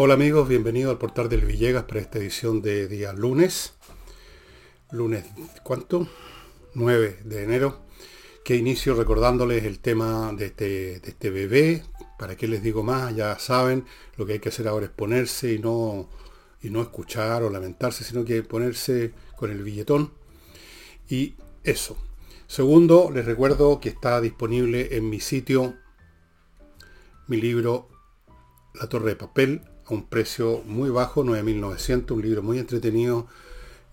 [0.00, 3.74] Hola amigos, bienvenidos al portal del Villegas para esta edición de día lunes.
[4.92, 5.24] Lunes,
[5.64, 6.06] ¿cuánto?
[6.74, 7.80] 9 de enero.
[8.44, 11.82] Que inicio recordándoles el tema de este, de este bebé.
[12.16, 13.16] ¿Para qué les digo más?
[13.16, 13.86] Ya saben,
[14.16, 16.08] lo que hay que hacer ahora es ponerse y no,
[16.62, 20.12] y no escuchar o lamentarse, sino que ponerse con el billetón.
[21.08, 21.96] Y eso.
[22.46, 25.74] Segundo, les recuerdo que está disponible en mi sitio
[27.26, 27.88] mi libro
[28.74, 33.26] La Torre de Papel, a un precio muy bajo, 9.900, un libro muy entretenido,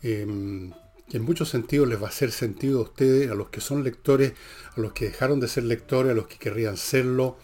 [0.01, 0.71] em,
[1.09, 3.83] que en muchos sentidos les va a hacer sentido a ustedes, a los que son
[3.83, 4.33] lectores,
[4.75, 7.37] a los que dejaron de ser lectores, a los que querrían serlo,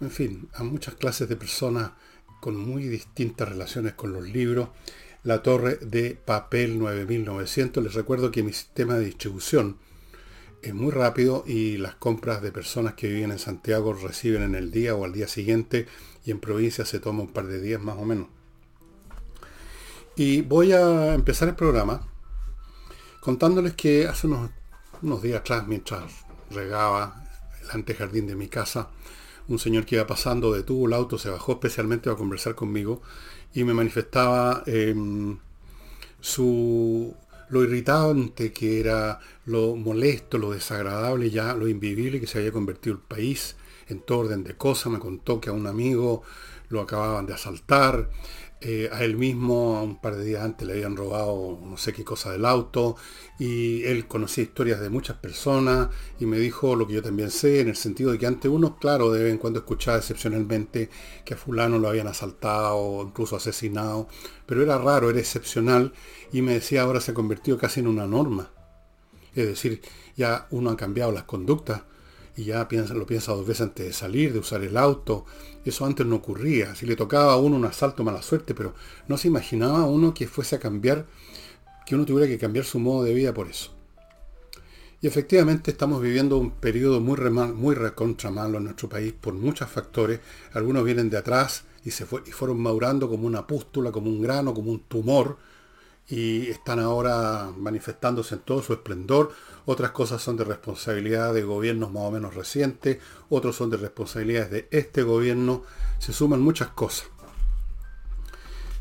[0.00, 1.92] en fin, a muchas clases de personas
[2.40, 4.68] con muy distintas relaciones con los libros.
[5.24, 7.82] La Torre de Papel 9900.
[7.82, 9.78] Les recuerdo que mi sistema de distribución
[10.62, 14.70] es muy rápido y las compras de personas que viven en Santiago reciben en el
[14.70, 15.86] día o al día siguiente
[16.28, 18.26] y en provincia se toma un par de días más o menos.
[20.14, 22.06] Y voy a empezar el programa
[23.20, 24.50] contándoles que hace unos,
[25.00, 26.02] unos días atrás, mientras
[26.50, 27.24] regaba
[27.62, 28.90] el antejardín de mi casa,
[29.48, 33.00] un señor que iba pasando detuvo el auto, se bajó especialmente a conversar conmigo
[33.54, 35.38] y me manifestaba em,
[36.20, 37.16] su,
[37.48, 42.96] lo irritante que era, lo molesto, lo desagradable, ya lo invivible que se había convertido
[42.96, 43.56] el país
[43.88, 46.22] en todo orden de cosas, me contó que a un amigo
[46.68, 48.10] lo acababan de asaltar,
[48.60, 52.04] eh, a él mismo un par de días antes le habían robado no sé qué
[52.04, 52.96] cosa del auto.
[53.38, 57.60] Y él conocía historias de muchas personas y me dijo lo que yo también sé
[57.60, 60.90] en el sentido de que antes uno, claro, de vez en cuando escuchaba excepcionalmente
[61.24, 64.08] que a fulano lo habían asaltado incluso asesinado,
[64.46, 65.92] pero era raro, era excepcional
[66.32, 68.50] y me decía ahora se ha convertido casi en una norma.
[69.34, 69.82] Es decir,
[70.16, 71.82] ya uno ha cambiado las conductas
[72.38, 75.26] y ya piensa, lo piensa dos veces antes de salir, de usar el auto.
[75.64, 76.76] Eso antes no ocurría.
[76.76, 78.74] Si le tocaba a uno un asalto, mala suerte, pero
[79.08, 81.04] no se imaginaba uno que fuese a cambiar,
[81.84, 83.72] que uno tuviera que cambiar su modo de vida por eso.
[85.00, 89.68] Y efectivamente estamos viviendo un periodo muy, muy recontra malo en nuestro país por muchos
[89.68, 90.20] factores.
[90.52, 94.22] Algunos vienen de atrás y, se fue, y fueron madurando como una pústula, como un
[94.22, 95.38] grano, como un tumor,
[96.06, 99.32] y están ahora manifestándose en todo su esplendor.
[99.70, 104.50] Otras cosas son de responsabilidad de gobiernos más o menos recientes, otros son de responsabilidades
[104.50, 105.62] de este gobierno.
[105.98, 107.08] Se suman muchas cosas.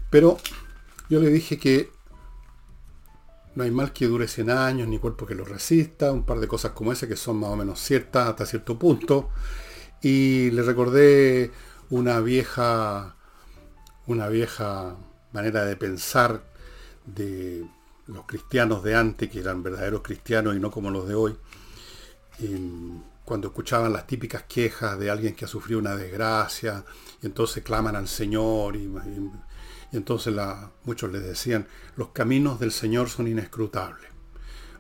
[0.10, 0.38] Pero
[1.10, 1.92] yo le dije que
[3.56, 6.48] no hay mal que dure 100 años, ni cuerpo que lo resista, un par de
[6.48, 9.28] cosas como esa que son más o menos ciertas hasta cierto punto.
[10.02, 11.52] Y le recordé
[11.90, 13.18] una vieja,
[14.06, 14.96] una vieja
[15.34, 16.46] manera de pensar
[17.06, 17.66] de
[18.08, 21.38] los cristianos de antes, que eran verdaderos cristianos y no como los de hoy,
[23.26, 26.86] cuando escuchaban las típicas quejas de alguien que ha sufrido una desgracia,
[27.22, 28.90] y entonces claman al Señor, y,
[29.92, 30.34] entonces
[30.84, 34.10] muchos les decían, los caminos del Señor son inescrutables.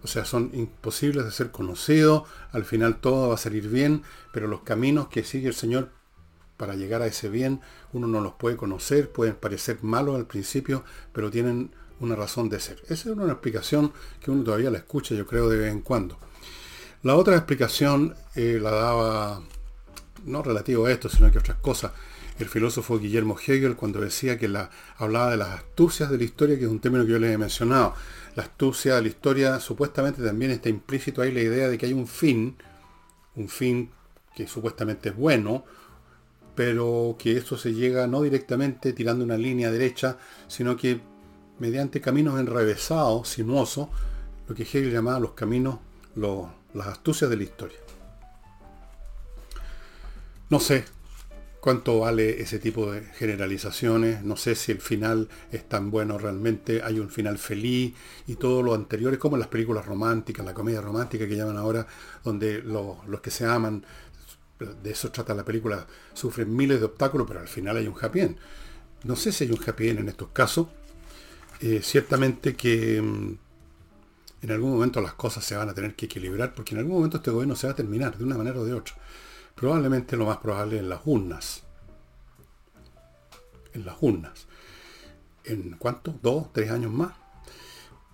[0.04, 4.48] O sea, son imposibles de ser conocidos, al final todo va a salir bien, pero
[4.48, 5.92] los caminos que sigue el Señor
[6.56, 7.62] para llegar a ese bien,
[7.94, 10.84] uno no los puede conocer, pueden parecer malos al principio,
[11.14, 12.81] pero tienen una razón de ser.
[12.84, 13.91] Esa es una explicación
[14.22, 16.18] que uno todavía la escucha, yo creo, de vez en cuando.
[17.03, 19.41] La otra explicación eh, la daba,
[20.25, 21.91] no relativo a esto, sino que otras cosas,
[22.40, 26.58] el filósofo Guillermo Hegel cuando decía que la, hablaba de las astucias de la historia,
[26.58, 27.94] que es un término que yo les he mencionado.
[28.35, 31.94] La astucia de la historia supuestamente también está implícito ahí la idea de que hay
[31.94, 32.56] un fin,
[33.35, 33.90] un fin
[34.35, 35.66] que supuestamente es bueno,
[36.53, 41.02] pero que eso se llega no directamente tirando una línea derecha, sino que
[41.59, 43.90] mediante caminos enrevesados, sinuosos,
[44.47, 45.79] lo que Hegel llamaba los caminos,
[46.16, 47.78] las astucias de la historia.
[50.50, 50.85] No sé
[51.59, 56.81] cuánto vale ese tipo de generalizaciones, no sé si el final es tan bueno realmente,
[56.81, 57.94] hay un final feliz
[58.25, 61.85] y todo lo anterior es como las películas románticas, la comedia romántica que llaman ahora,
[62.23, 63.84] donde los que se aman,
[64.59, 68.22] de eso trata la película, sufren miles de obstáculos, pero al final hay un happy
[68.22, 68.37] end.
[69.03, 70.67] No sé si hay un happy end en estos casos,
[71.59, 73.38] eh, ciertamente que mm,
[74.44, 77.18] en algún momento las cosas se van a tener que equilibrar, porque en algún momento
[77.18, 78.96] este gobierno se va a terminar, de una manera o de otra.
[79.56, 81.64] Probablemente lo más probable en las urnas.
[83.74, 84.48] En las urnas.
[85.44, 86.14] ¿En cuánto?
[86.22, 86.54] ¿Dos?
[86.54, 87.14] ¿Tres años más?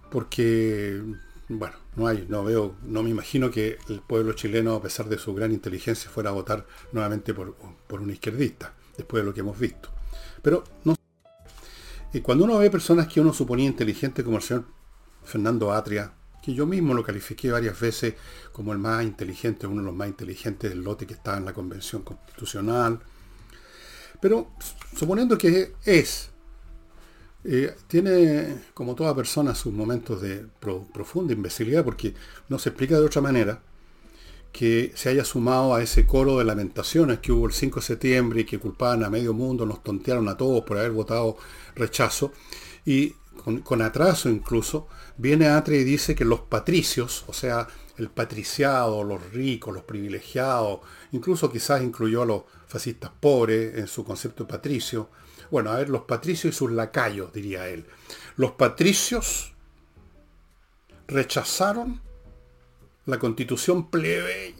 [0.09, 1.01] Porque,
[1.49, 5.17] bueno, no hay, no veo, no me imagino que el pueblo chileno, a pesar de
[5.17, 7.55] su gran inteligencia, fuera a votar nuevamente por,
[7.87, 9.89] por un izquierdista, después de lo que hemos visto.
[10.41, 10.95] Pero no
[12.13, 14.65] y cuando uno ve personas que uno suponía inteligentes como el señor
[15.23, 16.13] Fernando Atria,
[16.43, 18.13] que yo mismo lo califiqué varias veces
[18.51, 21.53] como el más inteligente, uno de los más inteligentes del lote que estaba en la
[21.53, 22.99] Convención Constitucional,
[24.21, 24.51] Pero
[24.95, 26.29] suponiendo que es,
[27.43, 32.13] eh, tiene, como toda persona, sus momentos de profunda imbecilidad, porque
[32.47, 33.61] no se explica de otra manera
[34.53, 38.41] que se haya sumado a ese coro de lamentaciones que hubo el 5 de septiembre
[38.41, 41.37] y que culpaban a medio mundo, nos tontearon a todos por haber votado
[41.75, 42.31] rechazo,
[42.85, 43.15] y
[43.63, 47.67] con, atraso incluso, viene Atre y dice que los patricios, o sea,
[47.97, 54.05] el patriciado, los ricos, los privilegiados, incluso quizás incluyó a los fascistas pobres en su
[54.05, 55.09] concepto de patricio.
[55.49, 57.85] Bueno, a ver, los patricios y sus lacayos, diría él.
[58.37, 59.53] Los patricios
[61.07, 62.01] rechazaron
[63.05, 64.55] la constitución plebeya,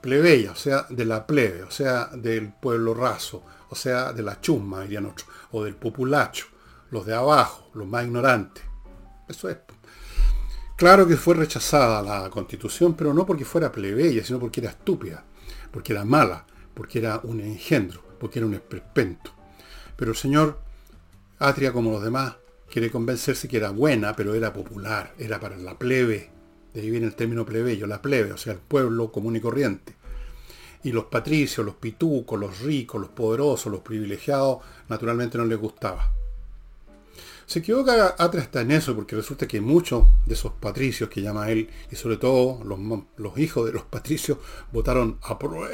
[0.00, 4.40] plebeya, o sea, de la plebe, o sea, del pueblo raso, o sea, de la
[4.40, 6.46] chusma, dirían otros, o del populacho,
[6.90, 8.62] los de abajo, los más ignorantes.
[9.28, 9.56] Eso es.
[10.76, 15.24] Claro que fue rechazada la constitución, pero no porque fuera plebeya, sino porque era estúpida,
[15.70, 16.44] porque era mala,
[16.74, 19.32] porque era un engendro, porque era un esperpento.
[19.96, 20.58] Pero el señor
[21.38, 22.34] Atria, como los demás,
[22.70, 26.30] quiere convencerse que era buena, pero era popular, era para la plebe,
[26.74, 29.94] de ahí viene el término plebeyo, la plebe, o sea, el pueblo común y corriente.
[30.82, 36.12] Y los patricios, los pitucos, los ricos, los poderosos, los privilegiados, naturalmente no les gustaba.
[37.46, 41.50] Se equivoca Atra está en eso, porque resulta que muchos de esos patricios que llama
[41.50, 44.38] él, y sobre todo los, hijos de los patricios,
[44.72, 45.68] votaron a prueba,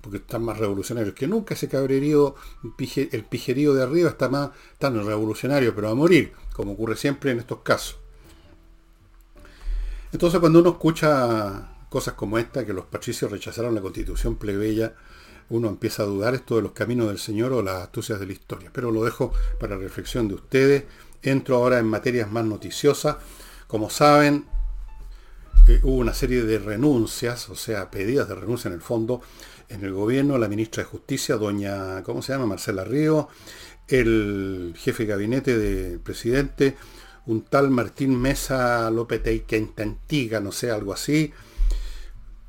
[0.00, 1.54] porque están más revolucionarios que nunca.
[1.54, 2.34] Ese cabrerío,
[3.12, 7.40] el pijerío de arriba está más tan revolucionario, pero a morir, como ocurre siempre en
[7.40, 7.99] estos casos.
[10.12, 14.94] Entonces cuando uno escucha cosas como esta, que los patricios rechazaron la constitución plebeya,
[15.50, 18.32] uno empieza a dudar esto de los caminos del Señor o las astucias de la
[18.32, 18.70] historia.
[18.72, 20.84] Pero lo dejo para reflexión de ustedes.
[21.22, 23.16] Entro ahora en materias más noticiosas.
[23.66, 24.46] Como saben,
[25.66, 29.22] eh, hubo una serie de renuncias, o sea, pedidas de renuncia en el fondo,
[29.68, 32.46] en el gobierno, la ministra de Justicia, doña, ¿cómo se llama?
[32.46, 33.28] Marcela Río,
[33.88, 36.76] el jefe de gabinete del presidente,
[37.30, 39.22] un tal Martín Mesa López
[39.78, 41.32] Antiga, no sé, algo así,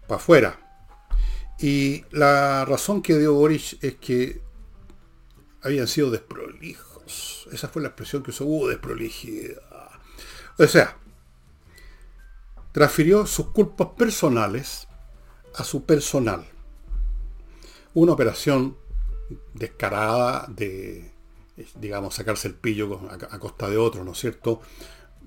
[0.07, 0.60] para afuera.
[1.60, 4.42] Y la razón que dio Boris es que
[5.62, 7.48] habían sido desprolijos.
[7.51, 9.92] Esa fue la expresión que usó, hubo desprolijidad.
[10.57, 10.98] O sea,
[12.72, 14.88] transfirió sus culpas personales
[15.54, 16.48] a su personal.
[17.94, 18.78] Una operación
[19.54, 21.10] descarada de
[21.79, 24.61] digamos, sacarse el pillo a, costa de otro, ¿no es cierto?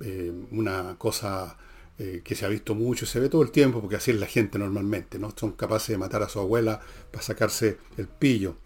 [0.03, 1.57] Eh, una cosa
[1.97, 4.27] eh, que se ha visto mucho se ve todo el tiempo, porque así es la
[4.27, 5.33] gente normalmente, ¿no?
[5.37, 6.81] Son capaces de matar a su abuela
[7.13, 8.57] para sacarse el pillo.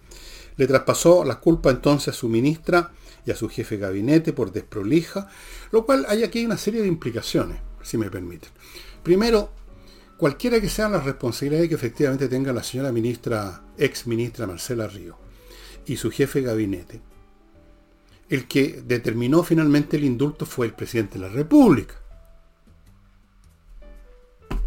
[0.57, 2.91] Le traspasó la culpa entonces a su ministra
[3.27, 5.29] y a su jefe de gabinete por desprolija,
[5.73, 8.49] lo cual hay aquí una serie de implicaciones, si me permiten.
[9.03, 9.53] Primero,
[10.17, 15.19] cualquiera que sean las responsabilidades que efectivamente tenga la señora ministra, ex ministra Marcela Río,
[15.85, 17.03] y su jefe de gabinete,
[18.29, 21.95] el que determinó finalmente el indulto fue el presidente de la República.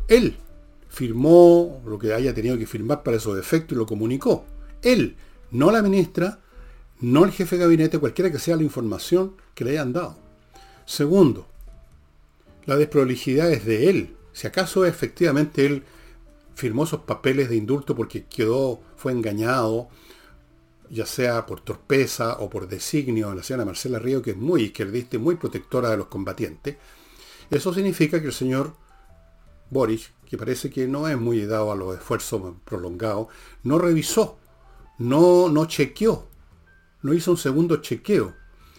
[0.07, 0.35] Él
[0.89, 4.45] firmó lo que haya tenido que firmar para esos efectos y lo comunicó.
[4.81, 5.15] Él,
[5.51, 6.39] no la ministra,
[6.99, 10.17] no el jefe de gabinete, cualquiera que sea la información que le hayan dado.
[10.85, 11.47] Segundo,
[12.65, 14.15] la desprolijidad es de él.
[14.33, 15.83] Si acaso efectivamente él
[16.55, 19.89] firmó esos papeles de indulto porque quedó, fue engañado,
[20.91, 24.63] ya sea por torpeza o por designio de la señora Marcela Río, que es muy
[24.63, 26.75] izquierdista y muy protectora de los combatientes,
[27.49, 28.75] eso significa que el señor
[29.69, 33.27] Boris, que parece que no es muy dado a los esfuerzos prolongados,
[33.63, 34.37] no revisó,
[34.97, 36.27] no, no chequeó,
[37.01, 38.33] no hizo un segundo chequeo.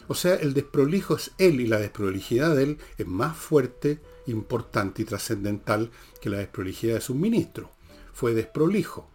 [0.09, 5.03] O sea, el desprolijo es él y la desprolijidad de él es más fuerte, importante
[5.03, 5.91] y trascendental
[6.21, 7.71] que la desprolijidad de su ministro.
[8.13, 9.12] Fue desprolijo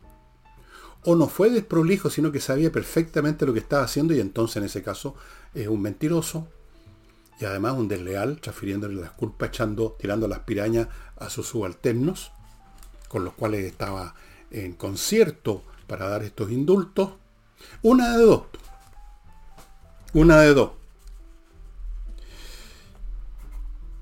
[1.10, 4.64] o no fue desprolijo, sino que sabía perfectamente lo que estaba haciendo y entonces en
[4.66, 5.16] ese caso
[5.54, 6.50] es un mentiroso
[7.40, 12.34] y además un desleal, transfiriéndole las culpas, echando, tirando las pirañas a sus subalternos,
[13.08, 14.16] con los cuales estaba
[14.52, 17.12] en concierto para dar estos indultos.
[17.84, 18.44] Una de dos.
[20.14, 20.72] Una de dos.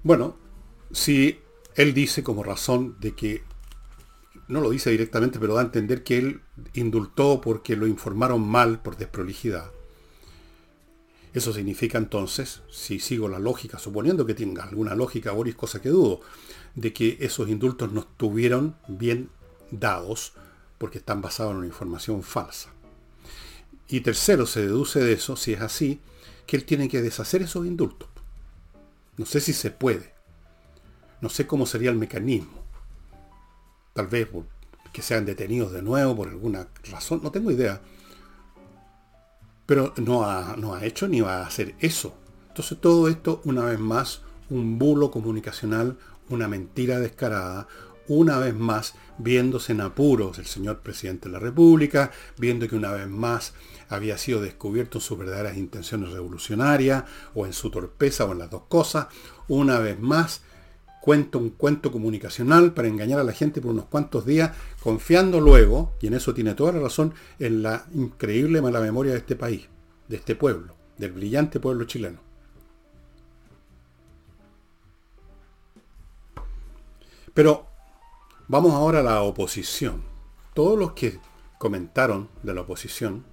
[0.02, 0.38] Bueno,
[0.92, 1.40] si
[1.76, 3.44] él dice como razón de que
[4.48, 6.42] no lo dice directamente, pero da a entender que él
[6.74, 9.72] indultó porque lo informaron mal por desprolijidad.
[11.34, 15.90] Eso significa entonces, si sigo la lógica, suponiendo que tenga alguna lógica, Boris, cosa que
[15.90, 16.22] dudo,
[16.76, 19.30] de que esos indultos no estuvieron bien
[19.72, 20.34] dados
[20.78, 22.70] porque están basados en una información falsa.
[23.88, 26.00] Y tercero, se deduce de eso, si es así,
[26.46, 28.10] que él tiene que deshacer esos indultos.
[29.18, 30.14] No sé si se puede.
[31.22, 32.65] No sé cómo sería el mecanismo
[33.96, 34.28] tal vez
[34.92, 37.82] que sean detenidos de nuevo por alguna razón, no tengo idea.
[39.66, 42.14] Pero no ha, no ha hecho ni va a hacer eso.
[42.50, 45.98] Entonces todo esto, una vez más, un bulo comunicacional,
[46.28, 47.68] una mentira descarada,
[48.10, 52.92] una vez más viéndose en apuros el señor presidente de la República, viendo que una
[52.92, 53.54] vez más
[53.88, 58.64] había sido descubierto sus verdaderas intenciones revolucionarias o en su torpeza o en las dos
[58.68, 59.08] cosas,
[59.48, 60.42] una vez más
[61.06, 65.94] cuenta un cuento comunicacional para engañar a la gente por unos cuantos días, confiando luego,
[66.02, 69.68] y en eso tiene toda la razón, en la increíble mala memoria de este país,
[70.08, 72.18] de este pueblo, del brillante pueblo chileno.
[77.36, 77.68] Pero
[78.48, 80.02] vamos ahora a la oposición.
[80.56, 81.20] Todos los que
[81.60, 83.26] comentaron de la oposición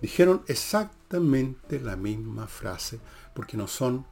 [0.00, 3.00] dijeron exactamente la misma frase,
[3.34, 4.06] porque no son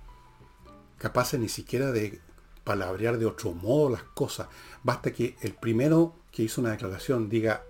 [0.98, 2.25] capaces ni siquiera de
[2.66, 4.48] palabrear de otro modo las cosas.
[4.82, 7.62] Basta que el primero que hizo una declaración diga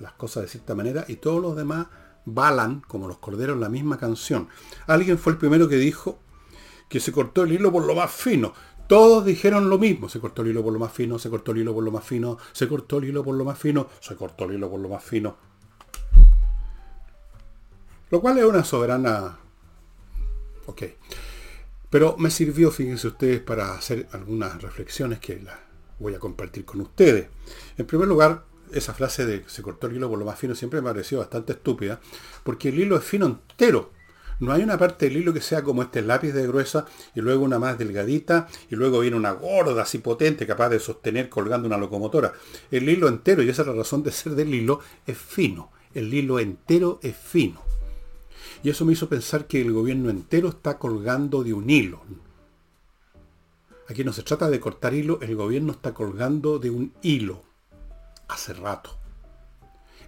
[0.00, 1.86] las cosas de cierta manera y todos los demás
[2.26, 4.48] balan como los corderos la misma canción.
[4.88, 6.18] Alguien fue el primero que dijo
[6.88, 8.52] que se cortó el hilo por lo más fino.
[8.88, 10.08] Todos dijeron lo mismo.
[10.08, 12.04] Se cortó el hilo por lo más fino, se cortó el hilo por lo más
[12.04, 14.88] fino, se cortó el hilo por lo más fino, se cortó el hilo por lo
[14.88, 15.36] más fino.
[18.10, 19.38] Lo cual es una soberana...
[20.66, 20.82] Ok.
[21.90, 25.56] Pero me sirvió, fíjense ustedes, para hacer algunas reflexiones que las
[25.98, 27.28] voy a compartir con ustedes.
[27.78, 30.80] En primer lugar, esa frase de se cortó el hilo por lo más fino siempre
[30.80, 32.00] me pareció bastante estúpida,
[32.42, 33.92] porque el hilo es fino entero.
[34.38, 37.42] No hay una parte del hilo que sea como este lápiz de gruesa y luego
[37.42, 41.78] una más delgadita y luego viene una gorda así potente capaz de sostener colgando una
[41.78, 42.34] locomotora.
[42.70, 45.72] El hilo entero, y esa es la razón de ser del hilo, es fino.
[45.94, 47.62] El hilo entero es fino.
[48.66, 52.02] Y eso me hizo pensar que el gobierno entero está colgando de un hilo.
[53.88, 57.44] Aquí no se trata de cortar hilo, el gobierno está colgando de un hilo.
[58.26, 58.98] Hace rato.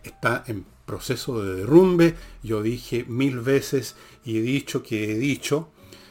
[0.02, 2.16] Está en proceso de derrumbe.
[2.42, 5.70] Yo dije mil veces y he dicho que he dicho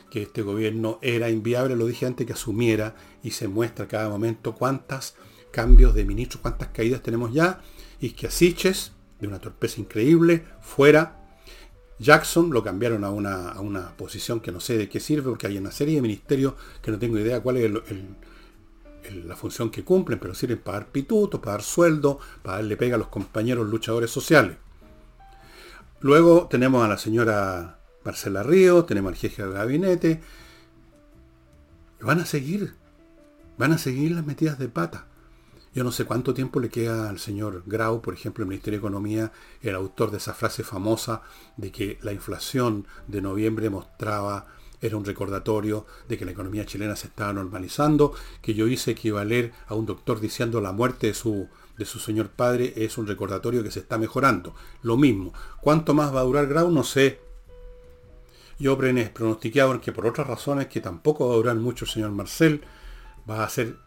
[0.09, 4.55] que este gobierno era inviable, lo dije antes que asumiera y se muestra cada momento
[4.55, 5.15] cuántos
[5.51, 7.59] cambios de ministros, cuántas caídas tenemos ya
[7.99, 11.16] y que Asiches, de una torpeza increíble, fuera
[11.99, 15.47] Jackson lo cambiaron a una, a una, posición que no sé de qué sirve, porque
[15.47, 17.71] hay una serie de ministerios que no tengo idea cuál es
[19.25, 22.95] la función que cumplen, pero sirven para dar pitutos, para dar sueldo, para darle pega
[22.95, 24.57] a los compañeros luchadores sociales.
[26.01, 30.21] Luego tenemos a la señora Marcela Río, tenemos al jefe del gabinete.
[31.99, 32.75] Van a seguir,
[33.57, 35.07] van a seguir las metidas de pata.
[35.77, 38.87] Yo no sé cuánto tiempo le queda al señor Grau, por ejemplo, el Ministerio de
[38.87, 39.31] Economía,
[39.61, 41.21] el autor de esa frase famosa
[41.55, 44.47] de que la inflación de noviembre mostraba,
[44.81, 49.53] era un recordatorio de que la economía chilena se estaba normalizando, que yo hice equivaler
[49.67, 53.61] a un doctor diciendo la muerte de su, de su señor padre es un recordatorio
[53.61, 54.55] que se está mejorando.
[54.81, 55.31] Lo mismo.
[55.61, 56.71] ¿Cuánto más va a durar Grau?
[56.71, 57.21] No sé.
[58.57, 62.63] Yo pronostiqué que por otras razones que tampoco va a durar mucho el señor Marcel,
[63.29, 63.77] va a ser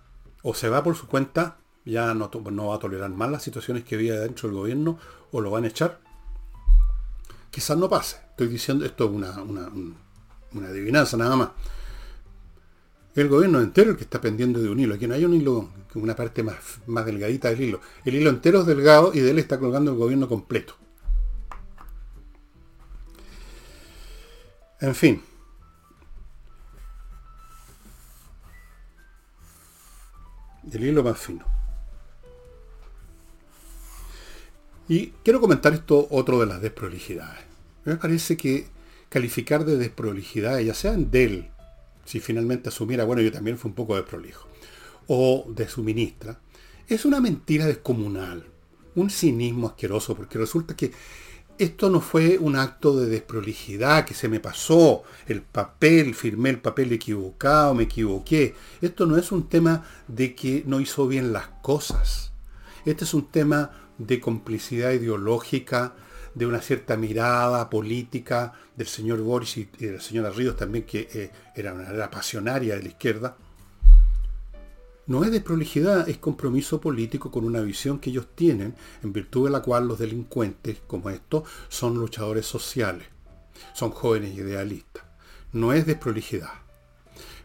[0.44, 3.94] o se va por su cuenta ya no, va a tolerar más las situaciones que
[3.94, 4.98] había dentro del gobierno
[5.32, 5.98] o lo van a echar.
[7.50, 8.16] Quizás no pase.
[8.30, 11.50] Estoy diciendo, esto es una, una, adivinanza nada más.
[13.14, 14.94] El gobierno entero el que está pendiendo de un hilo.
[14.94, 16.56] Aquí no hay un hilo, una parte más,
[16.86, 17.80] más delgadita del hilo.
[18.04, 20.74] El hilo entero es delgado y de él está colgando el gobierno completo.
[24.80, 25.22] En fin.
[30.72, 31.49] El hilo más fino.
[34.90, 37.44] Y quiero comentar esto otro de las desprolijidades.
[37.84, 38.66] Me parece que
[39.08, 41.48] calificar de desprolijidades, ya sea en Dell,
[42.04, 44.48] si finalmente asumiera, bueno, yo también fui un poco desprolijo,
[45.06, 46.40] o de su ministra,
[46.88, 48.44] es una mentira descomunal,
[48.96, 50.90] un cinismo asqueroso, porque resulta que
[51.56, 56.58] esto no fue un acto de desprolijidad que se me pasó, el papel, firmé el
[56.58, 58.56] papel equivocado, me equivoqué.
[58.80, 62.32] Esto no es un tema de que no hizo bien las cosas.
[62.84, 65.94] Este es un tema de complicidad ideológica,
[66.34, 71.30] de una cierta mirada política del señor Boris y de la señora también, que eh,
[71.54, 73.36] era una pasionaria de la izquierda.
[75.06, 79.46] No es de prolijidad, es compromiso político con una visión que ellos tienen, en virtud
[79.46, 83.06] de la cual los delincuentes como estos son luchadores sociales,
[83.74, 85.04] son jóvenes idealistas.
[85.52, 86.52] No es de prolijidad.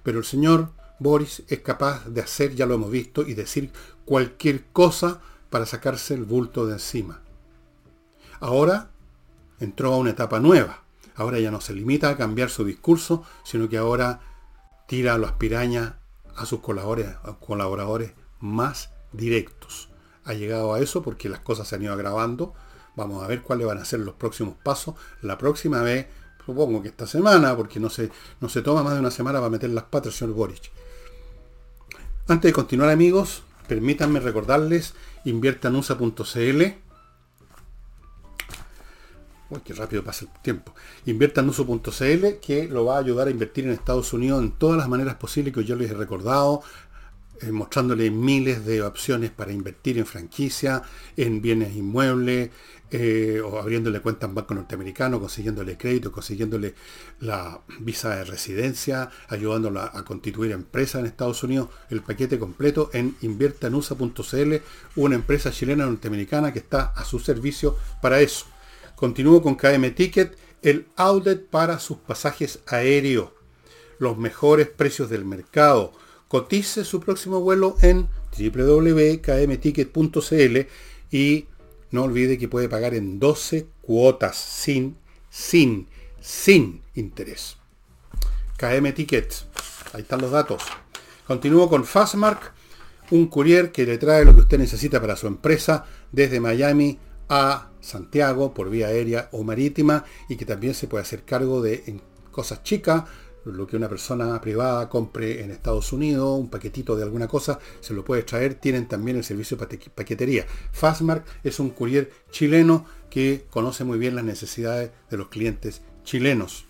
[0.03, 0.69] Pero el señor
[0.99, 3.71] Boris es capaz de hacer, ya lo hemos visto, y decir
[4.05, 5.21] cualquier cosa
[5.55, 7.21] para sacarse el bulto de encima.
[8.41, 8.89] Ahora
[9.61, 10.83] entró a una etapa nueva.
[11.15, 14.19] Ahora ya no se limita a cambiar su discurso, sino que ahora
[14.85, 15.93] tira a las pirañas
[16.35, 19.87] a sus colaboradores, más directos.
[20.25, 22.53] Ha llegado a eso porque las cosas se han ido agravando
[22.97, 24.95] Vamos a ver cuáles van a ser los próximos pasos.
[25.21, 26.07] La próxima vez,
[26.45, 29.51] supongo que esta semana, porque no se, no se toma más de una semana para
[29.51, 30.69] meter las patas, señor Boric.
[32.27, 34.93] Antes de continuar, amigos, permítanme recordarles,
[35.25, 36.61] inviertanusa.cl.
[39.47, 40.73] Uy, qué rápido pasa el tiempo.
[41.05, 45.15] Inviertanuso.cl, que lo va a ayudar a invertir en Estados Unidos en todas las maneras
[45.15, 46.63] posibles que yo les he recordado,
[47.41, 50.81] eh, mostrándole miles de opciones para invertir en franquicia,
[51.17, 52.49] en bienes inmuebles,
[52.91, 56.75] eh, o abriéndole cuenta en banco norteamericano, consiguiéndole crédito, consiguiéndole
[57.19, 63.15] la visa de residencia, ayudándola a constituir empresa en Estados Unidos, el paquete completo en
[63.21, 64.55] inviertanusa.cl,
[64.95, 68.45] una empresa chilena norteamericana que está a su servicio para eso.
[68.95, 73.31] Continúo con KM Ticket, el outlet para sus pasajes aéreos,
[73.99, 75.93] los mejores precios del mercado
[76.27, 80.57] cotice su próximo vuelo en www.kmticket.cl
[81.11, 81.45] y
[81.91, 84.97] no olvide que puede pagar en 12 cuotas sin,
[85.29, 85.87] sin,
[86.19, 87.57] sin interés.
[88.57, 89.33] KM Ticket,
[89.93, 90.63] ahí están los datos.
[91.27, 92.53] Continúo con Fastmark,
[93.11, 96.99] un courier que le trae lo que usted necesita para su empresa desde Miami
[97.29, 101.99] a Santiago por vía aérea o marítima y que también se puede hacer cargo de
[102.31, 103.03] cosas chicas
[103.45, 107.93] lo que una persona privada compre en Estados Unidos, un paquetito de alguna cosa, se
[107.93, 108.55] lo puede traer.
[108.55, 110.45] Tienen también el servicio de paquetería.
[110.71, 116.65] Fastmark es un courier chileno que conoce muy bien las necesidades de los clientes chilenos.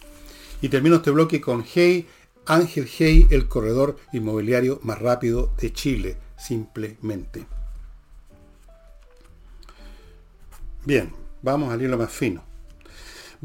[0.62, 2.08] Y termino este bloque con Hey,
[2.46, 7.46] Ángel Hey, el corredor inmobiliario más rápido de Chile, simplemente.
[10.86, 12.55] Bien, vamos al hilo más fino.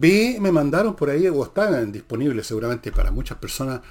[0.00, 3.83] Vi, me mandaron por ahí, o está disponible seguramente para muchas personas,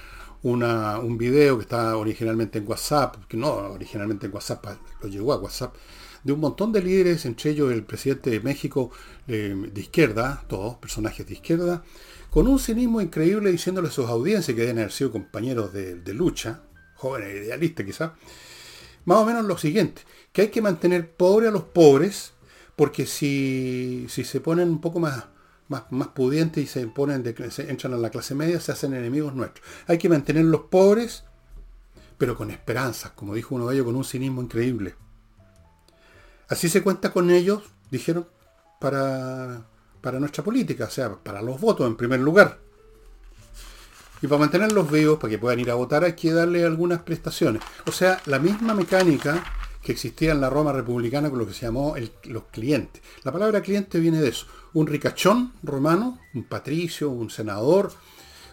[0.41, 4.65] un video que está originalmente en WhatsApp, que no originalmente en WhatsApp,
[5.03, 5.75] lo llegó a WhatsApp,
[6.23, 8.89] de un montón de líderes, entre ellos el presidente de México
[9.27, 11.83] eh, de izquierda, todos personajes de izquierda,
[12.31, 16.13] con un cinismo increíble diciéndole a sus audiencias que deben haber sido compañeros de, de
[16.15, 16.63] lucha,
[16.95, 18.11] jóvenes idealistas quizás,
[19.05, 20.01] más o menos lo siguiente,
[20.33, 22.33] que hay que mantener pobre a los pobres,
[22.75, 25.25] porque si, si se ponen un poco más
[25.69, 29.33] más, pudientes y se imponen, de, se entran a la clase media, se hacen enemigos
[29.35, 29.65] nuestros.
[29.87, 31.23] Hay que mantener los pobres,
[32.17, 34.95] pero con esperanzas, como dijo uno de ellos, con un cinismo increíble.
[36.47, 38.27] Así se cuenta con ellos, dijeron,
[38.79, 39.65] para,
[40.01, 42.59] para nuestra política, o sea, para los votos en primer lugar.
[44.21, 47.61] Y para mantenerlos vivos, para que puedan ir a votar, hay que darle algunas prestaciones.
[47.85, 49.43] O sea, la misma mecánica
[49.81, 53.01] que existía en la Roma republicana con lo que se llamó los clientes.
[53.23, 54.45] La palabra cliente viene de eso.
[54.73, 57.91] Un ricachón romano, un patricio, un senador,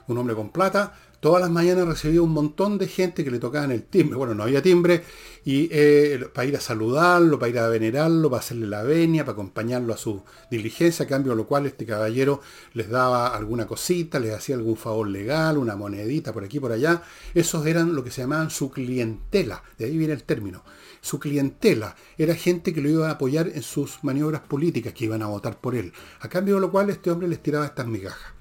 [0.09, 3.73] un hombre con plata, todas las mañanas recibía un montón de gente que le tocaban
[3.73, 4.17] el timbre.
[4.17, 5.03] Bueno, no había timbre,
[5.45, 9.33] y eh, para ir a saludarlo, para ir a venerarlo, para hacerle la venia, para
[9.33, 12.41] acompañarlo a su diligencia, a cambio de lo cual este caballero
[12.75, 17.03] les daba alguna cosita, les hacía algún favor legal, una monedita por aquí por allá.
[17.35, 20.63] Esos eran lo que se llamaban su clientela, de ahí viene el término
[21.01, 25.23] su clientela, era gente que lo iba a apoyar en sus maniobras políticas, que iban
[25.23, 25.93] a votar por él.
[26.21, 28.33] A cambio de lo cual este hombre les tiraba estas migajas.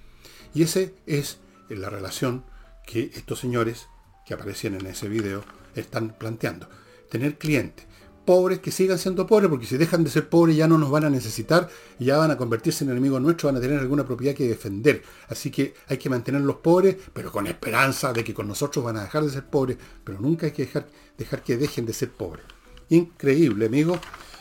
[0.53, 1.39] Y ese es
[1.69, 2.45] la relación
[2.85, 3.87] que estos señores
[4.25, 5.43] que aparecían en ese video
[5.75, 6.69] están planteando.
[7.09, 7.85] Tener clientes
[8.25, 11.05] pobres que sigan siendo pobres, porque si dejan de ser pobres ya no nos van
[11.05, 14.47] a necesitar, ya van a convertirse en enemigos nuestros, van a tener alguna propiedad que
[14.47, 15.03] defender.
[15.29, 19.03] Así que hay que mantenerlos pobres, pero con esperanza de que con nosotros van a
[19.03, 22.43] dejar de ser pobres, pero nunca hay que dejar, dejar que dejen de ser pobres
[22.89, 23.99] increíble, amigo.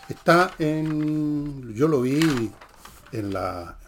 [0.08, 1.74] Está en.
[1.74, 2.52] Yo lo vi
[3.12, 3.78] en la.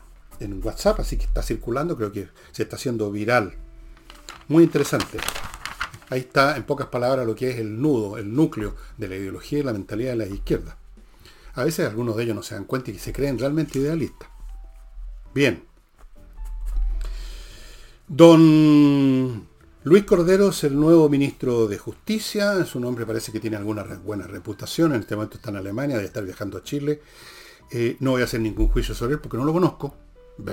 [0.40, 3.54] en WhatsApp, así que está circulando, creo que se está haciendo viral.
[4.48, 5.18] Muy interesante.
[6.08, 9.58] Ahí está, en pocas palabras, lo que es el nudo, el núcleo de la ideología
[9.58, 10.78] y la mentalidad de la izquierda.
[11.54, 14.28] A veces algunos de ellos no se dan cuenta y se creen realmente idealistas.
[15.34, 15.64] Bien.
[18.06, 19.48] Don
[19.82, 24.26] Luis Cordero es el nuevo ministro de Justicia, su nombre parece que tiene alguna buena
[24.26, 27.02] reputación, en este momento está en Alemania, debe estar viajando a Chile.
[27.70, 29.96] Eh, no voy a hacer ningún juicio sobre él porque no lo conozco,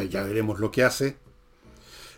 [0.09, 1.17] ya veremos lo que hace.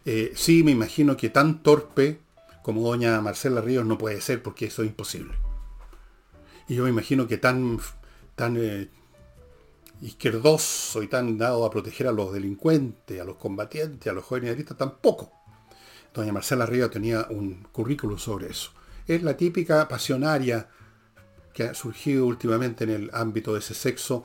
[0.05, 2.19] Eh, sí, me imagino que tan torpe
[2.65, 5.35] como doña Marcela Ríos no puede ser porque eso es imposible.
[6.67, 7.79] Y yo me imagino que tan,
[8.33, 8.89] tan eh,
[10.01, 14.65] izquierdoso y tan dado a proteger a los delincuentes, a los combatientes, a los jóvenes
[14.75, 15.31] tampoco.
[16.11, 18.71] Doña Marcela Río tenía un currículum sobre eso.
[19.05, 20.67] Es la típica pasionaria
[21.53, 24.23] que ha surgido últimamente en el ámbito de ese sexo,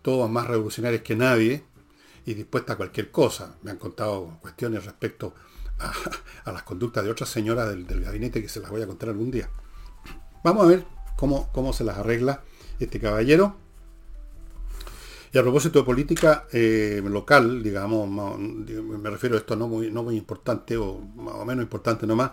[0.00, 1.64] todos más revolucionarios que nadie
[2.24, 3.56] y dispuesta a cualquier cosa.
[3.62, 5.49] Me han contado cuestiones respecto a,
[6.46, 9.48] las conductas de otras señoras del, gabinete que se las voy a contar algún día.
[10.42, 10.84] Vamos a ver
[11.16, 12.42] cómo, cómo se las arregla
[12.78, 13.56] este caballero.
[15.32, 20.02] Y a propósito de política eh, local, digamos, me refiero a esto no muy, no
[20.02, 22.32] muy importante o más o menos importante nomás.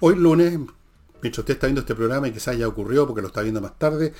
[0.00, 0.58] Hoy lunes,
[1.20, 3.78] mientras usted está viendo este programa y quizás ya ocurrió porque lo está viendo más
[3.78, 4.14] tarde,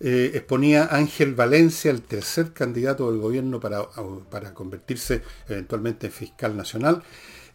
[0.00, 3.82] eh, exponía Ángel Valencia, el tercer candidato del gobierno para,
[4.30, 7.04] para convertirse eventualmente en fiscal nacional,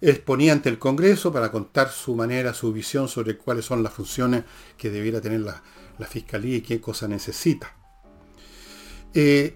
[0.01, 4.43] exponía ante el Congreso para contar su manera, su visión sobre cuáles son las funciones
[4.77, 5.61] que debiera tener la,
[6.09, 7.73] Fiscalía y qué cosa necesita.
[9.13, 9.55] Eh,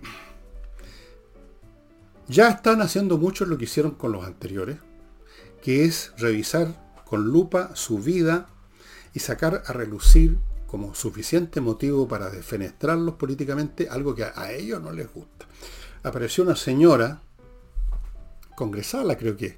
[2.29, 4.77] ya están haciendo mucho lo que hicieron con los anteriores,
[5.61, 8.47] que es revisar con lupa su vida
[9.13, 14.91] y sacar a relucir como suficiente motivo para defenestrarlos políticamente algo que a, ellos no
[14.91, 15.47] les gusta.
[16.03, 17.21] Apareció una señora,
[18.55, 19.57] congresala creo que,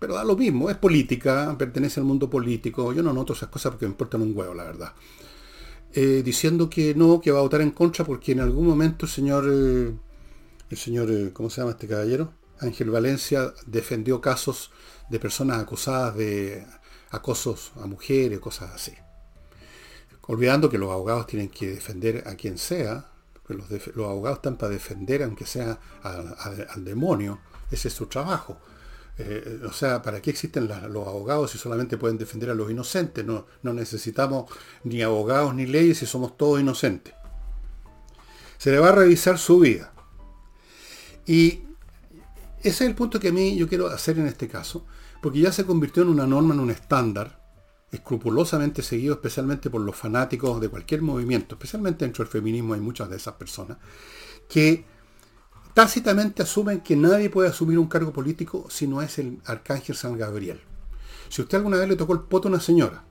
[0.00, 3.72] pero da lo mismo, es política, pertenece al mundo político, yo no noto esas cosas
[3.72, 4.94] porque me importan un huevo, la verdad.
[5.92, 9.12] Eh, diciendo que no, que va a votar en contra porque en algún momento el
[9.12, 9.46] señor...
[9.48, 9.94] Eh,
[10.70, 12.32] el señor, eh, ¿cómo se llama este caballero?
[12.60, 14.70] Ángel Valencia defendió casos
[15.10, 16.64] de personas acusadas de
[17.10, 18.92] acosos a mujeres, cosas así.
[20.28, 23.10] Olvidando que los abogados tienen que defender a quien sea,
[23.48, 28.60] los, los abogados están para defender aunque sea al demonio, ese es su trabajo.
[29.22, 33.24] Eh, o sea, ¿para qué existen los abogados si solamente pueden defender a los inocentes?
[33.24, 34.50] No, no necesitamos
[34.84, 37.12] ni abogados ni leyes si somos todos inocentes.
[38.56, 39.92] Se le va a revisar su vida.
[41.26, 41.64] Y
[42.60, 44.86] ese es el punto que a mí yo quiero hacer en este caso,
[45.20, 47.40] porque ya se convirtió en una norma, en un estándar,
[47.92, 53.10] escrupulosamente seguido especialmente por los fanáticos de cualquier movimiento, especialmente dentro del feminismo hay muchas
[53.10, 53.76] de esas personas,
[54.48, 54.84] que
[55.74, 60.16] tácitamente asumen que nadie puede asumir un cargo político si no es el arcángel San
[60.16, 60.60] Gabriel.
[61.28, 63.04] Si usted alguna vez le tocó el poto a una señora,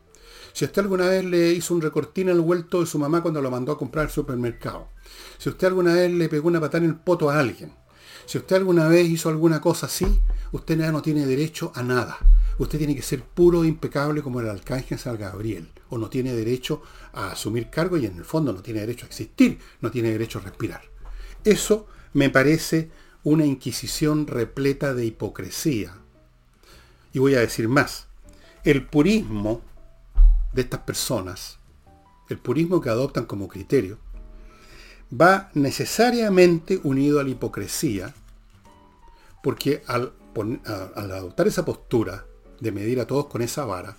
[0.54, 3.52] si usted alguna vez le hizo un recortín al vuelto de su mamá cuando lo
[3.52, 4.90] mandó a comprar al supermercado,
[5.38, 7.74] si usted alguna vez le pegó una patada en el poto a alguien,
[8.26, 10.06] si usted alguna vez hizo alguna cosa así,
[10.52, 12.18] usted ya no tiene derecho a nada.
[12.60, 15.72] Usted tiene que ser puro e impecable como el arcángel San Gabriel.
[15.90, 19.08] O no tiene derecho a asumir cargo y en el fondo no tiene derecho a
[19.08, 20.82] existir, no tiene derecho a respirar.
[21.44, 22.90] Eso me parece
[23.24, 25.94] una inquisición repleta de hipocresía.
[27.14, 28.08] Y voy a decir más.
[28.64, 29.62] El purismo
[30.54, 31.60] de estas personas,
[32.30, 33.98] el purismo que adoptan como criterio,
[35.10, 38.14] va necesariamente unido a la hipocresía,
[39.42, 40.14] porque al,
[40.96, 42.26] adoptar esa postura
[42.60, 43.96] de medir a todos con esa vara,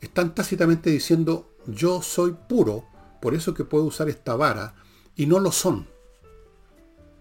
[0.00, 2.86] están tácitamente diciendo yo soy puro,
[3.20, 4.74] por eso que puedo usar esta vara,
[5.14, 5.86] y no lo son.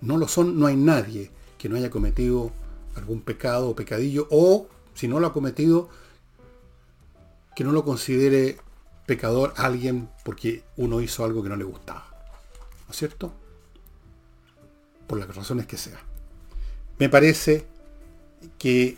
[0.01, 2.51] No lo son, no hay nadie que no haya cometido
[2.95, 5.89] algún pecado o pecadillo, o si no lo ha cometido,
[7.55, 8.57] que no lo considere
[9.05, 12.05] pecador alguien porque uno hizo algo que no le gustaba.
[12.88, 13.31] ¿no es cierto?
[15.07, 15.99] Por las razones que sea.
[16.97, 17.67] Me parece
[18.57, 18.97] que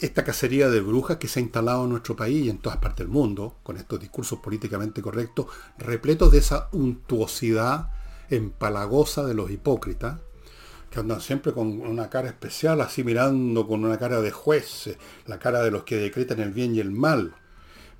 [0.00, 3.06] esta cacería de brujas que se ha instalado en nuestro país y en todas partes
[3.06, 5.46] del mundo, con estos discursos políticamente correctos,
[5.78, 7.90] repletos de esa untuosidad
[8.30, 10.20] empalagosa de los hipócritas,
[10.90, 15.38] que andan siempre con una cara especial, así mirando con una cara de juez, la
[15.38, 17.34] cara de los que decretan el bien y el mal.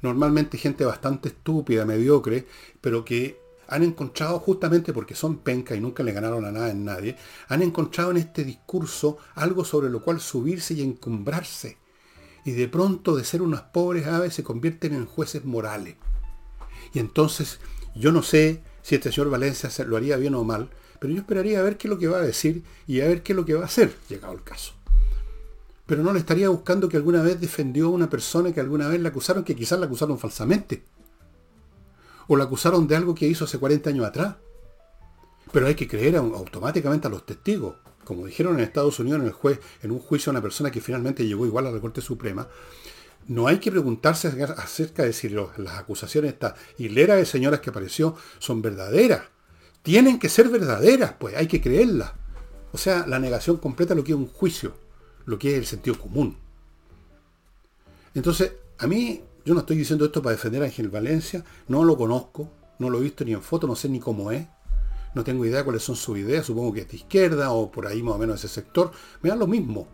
[0.01, 2.47] Normalmente gente bastante estúpida, mediocre,
[2.81, 6.85] pero que han encontrado, justamente porque son penca y nunca le ganaron a nada en
[6.85, 7.17] nadie,
[7.49, 11.77] han encontrado en este discurso algo sobre lo cual subirse y encumbrarse.
[12.45, 15.97] Y de pronto de ser unas pobres aves se convierten en jueces morales.
[16.95, 17.61] Y entonces
[17.95, 21.61] yo no sé si este señor Valencia lo haría bien o mal, pero yo esperaría
[21.61, 23.45] a ver qué es lo que va a decir y a ver qué es lo
[23.45, 24.73] que va a hacer, llegado el caso.
[25.85, 28.99] Pero no le estaría buscando que alguna vez defendió a una persona que alguna vez
[29.03, 30.85] la acusaron, que quizás la acusaron falsamente
[32.29, 34.37] o la acusaron de algo que hizo hace 40 años atrás.
[35.53, 37.77] Pero hay que creer automáticamente a los testigos.
[38.05, 40.81] Como dijeron en Estados Unidos en el juez, en un juicio a una persona que
[40.81, 42.49] finalmente llegó igual a la Corte Suprema,
[43.29, 48.17] no hay que preguntarse acerca de si las acusaciones, esta hilera de señoras que apareció,
[48.39, 49.23] son verdaderas.
[49.83, 52.13] Tienen que ser verdaderas, pues hay que creerlas.
[52.73, 54.75] O sea, la negación completa lo que es un juicio,
[55.27, 56.39] lo que es el sentido común.
[58.15, 61.99] Entonces, a mí yo no estoy diciendo esto para defender a Ángel Valencia, no lo
[61.99, 64.47] conozco, no lo he visto ni en foto, no sé ni cómo es,
[65.15, 68.03] no tengo idea cuáles son sus ideas, supongo que es de izquierda o por ahí
[68.03, 69.87] más o menos ese sector, me da lo mismo,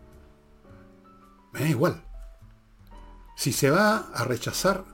[1.51, 2.01] me da igual.
[3.35, 4.85] Si se va a rechazar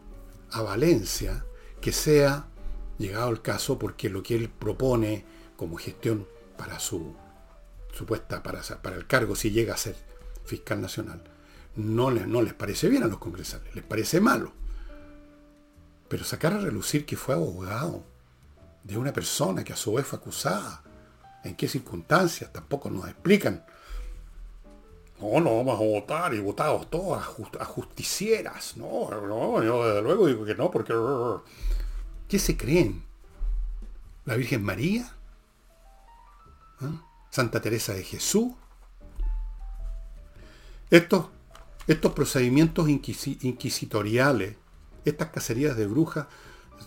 [0.52, 1.46] a Valencia,
[1.80, 2.48] que sea
[2.98, 5.26] llegado el caso porque lo que él propone
[5.56, 6.28] como gestión
[6.58, 7.16] para su
[7.94, 8.62] supuesta para,
[8.96, 9.96] el cargo si llega a ser
[10.46, 11.22] fiscal nacional
[11.76, 14.54] no, no les parece bien a los congresales, les parece malo.
[16.08, 18.04] Pero sacar a relucir que fue abogado
[18.84, 20.84] de una persona que a su vez fue acusada
[21.44, 22.52] ¿En qué circunstancias?
[22.54, 23.66] Tampoco nos explican.
[25.22, 27.20] No, no vamos a votar y votamos todos
[27.60, 28.76] a, justicieras.
[28.76, 30.94] No, no, yo desde luego digo que no, porque...
[32.28, 33.04] ¿Qué se creen?
[34.26, 35.12] ¿La Virgen María?
[36.80, 37.04] ¿Ah?
[37.30, 38.54] ¿Santa Teresa de Jesús?
[40.90, 41.28] Estos,
[41.88, 44.56] estos procedimientos inquisitoriales,
[45.06, 46.28] estas cacerías de brujas,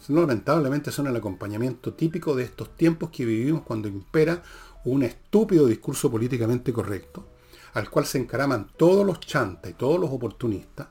[0.08, 4.42] lamentablemente son el acompañamiento típico de estos tiempos que vivimos cuando impera
[4.84, 7.33] un estúpido discurso políticamente correcto
[7.74, 10.88] al cual se encaraman todos los chantas y todos los oportunistas,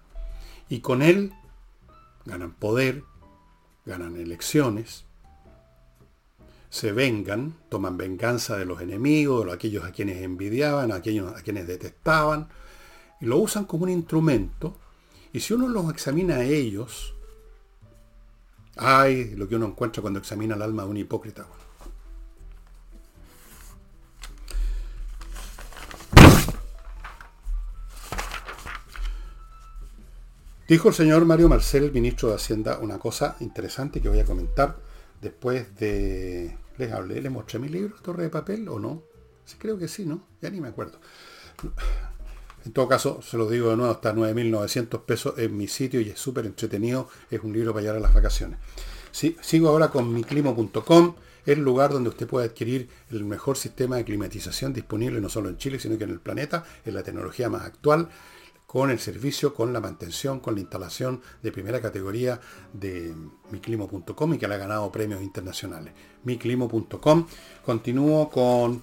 [0.69, 1.33] y con él
[2.25, 3.03] ganan poder,
[3.85, 5.05] ganan elecciones,
[6.69, 11.41] se vengan, toman venganza de los enemigos, de aquellos a quienes envidiaban, a aquellos a
[11.41, 12.49] quienes detestaban,
[13.21, 14.77] y lo usan como un instrumento,
[15.31, 17.15] y si uno los examina a ellos,
[18.75, 21.45] ay, lo que uno encuentra cuando examina el alma de un hipócrita.
[30.73, 34.75] Dijo el señor Mario Marcel, ministro de Hacienda, una cosa interesante que voy a comentar
[35.21, 36.57] después de...
[36.79, 39.03] Les hablé, les mostré mi libro, Torre de Papel, ¿o no?
[39.45, 40.23] Sí, creo que sí, ¿no?
[40.41, 40.97] Ya ni me acuerdo.
[42.65, 46.09] En todo caso, se lo digo de nuevo, está 9.900 pesos en mi sitio y
[46.09, 47.07] es súper entretenido.
[47.29, 48.57] Es un libro para llevar a las vacaciones.
[49.11, 54.73] Sigo ahora con miclimo.com, el lugar donde usted puede adquirir el mejor sistema de climatización
[54.73, 58.09] disponible no solo en Chile, sino que en el planeta, en la tecnología más actual
[58.73, 62.41] con el servicio, con la mantención, con la instalación de primera categoría
[62.73, 63.13] de
[63.51, 65.93] miclimo.com y que le ha ganado premios internacionales.
[66.23, 67.27] miclimo.com.
[67.63, 68.81] Continúo con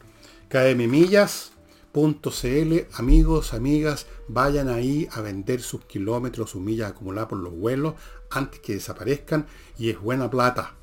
[0.48, 2.74] kmmillas.cl.
[2.92, 7.94] Amigos, amigas, vayan ahí a vender sus kilómetros, sus millas acumuladas por los vuelos
[8.30, 10.76] antes que desaparezcan y es buena plata.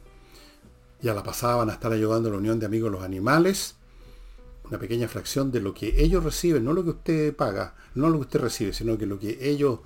[1.01, 3.77] Ya la pasada van a estar ayudando a la Unión de Amigos los Animales
[4.69, 8.15] una pequeña fracción de lo que ellos reciben, no lo que usted paga, no lo
[8.15, 9.79] que usted recibe, sino que lo que ellos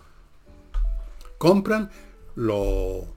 [1.38, 1.90] compran,
[2.36, 3.08] lo,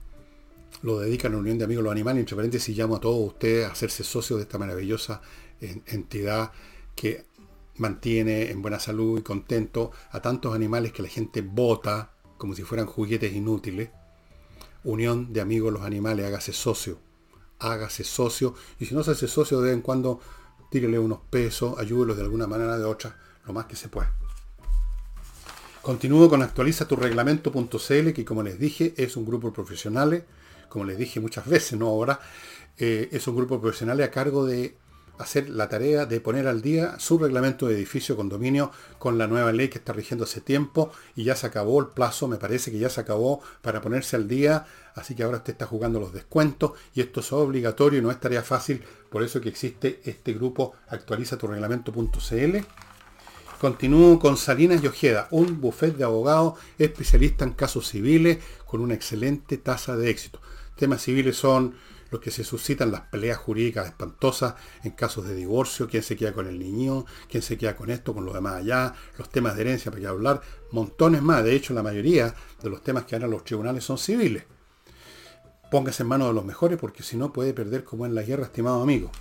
[0.81, 2.21] lo dedican a la Unión de Amigos los Animales.
[2.21, 5.21] Entre paréntesis, llamo a todos ustedes a hacerse socios de esta maravillosa
[5.59, 6.51] entidad
[6.95, 7.25] que
[7.77, 12.63] mantiene en buena salud y contento a tantos animales que la gente vota como si
[12.63, 13.89] fueran juguetes inútiles.
[14.83, 16.99] Unión de Amigos los Animales, hágase socio.
[17.59, 18.53] Hágase socio.
[18.79, 20.19] Y si no se hace socio de vez en cuando
[20.69, 24.13] tírele unos pesos, ayúdelos de alguna manera o de otra, lo más que se pueda.
[25.81, 30.23] Continúo con actualiza tu reglamento.cl, que como les dije, es un grupo de profesionales,
[30.67, 32.19] como les dije muchas veces, no ahora,
[32.77, 34.75] eh, es un grupo de profesionales a cargo de
[35.17, 39.51] hacer la tarea de poner al día su reglamento de edificio condominio con la nueva
[39.51, 42.79] ley que está rigiendo hace tiempo y ya se acabó el plazo, me parece que
[42.79, 46.71] ya se acabó para ponerse al día, así que ahora usted está jugando los descuentos
[46.93, 50.73] y esto es obligatorio y no es tarea fácil, por eso que existe este grupo
[50.87, 52.57] actualiza tu reglamento.cl.
[53.59, 58.93] Continúo con Salinas y Ojeda, un bufete de abogados especialista en casos civiles con una
[58.93, 60.41] excelente tasa de éxito.
[60.75, 61.75] Temas civiles son
[62.11, 66.33] los que se suscitan las peleas jurídicas espantosas en casos de divorcio, quién se queda
[66.33, 69.61] con el niño, quién se queda con esto, con lo demás allá, los temas de
[69.61, 70.41] herencia, para que hablar,
[70.71, 71.43] montones más.
[71.43, 74.43] De hecho, la mayoría de los temas que harán los tribunales son civiles.
[75.71, 78.45] Póngase en manos de los mejores porque si no puede perder como en la guerra,
[78.45, 79.11] estimado amigo.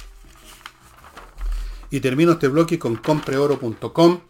[1.90, 4.20] Y termino este bloque con compreoro.com,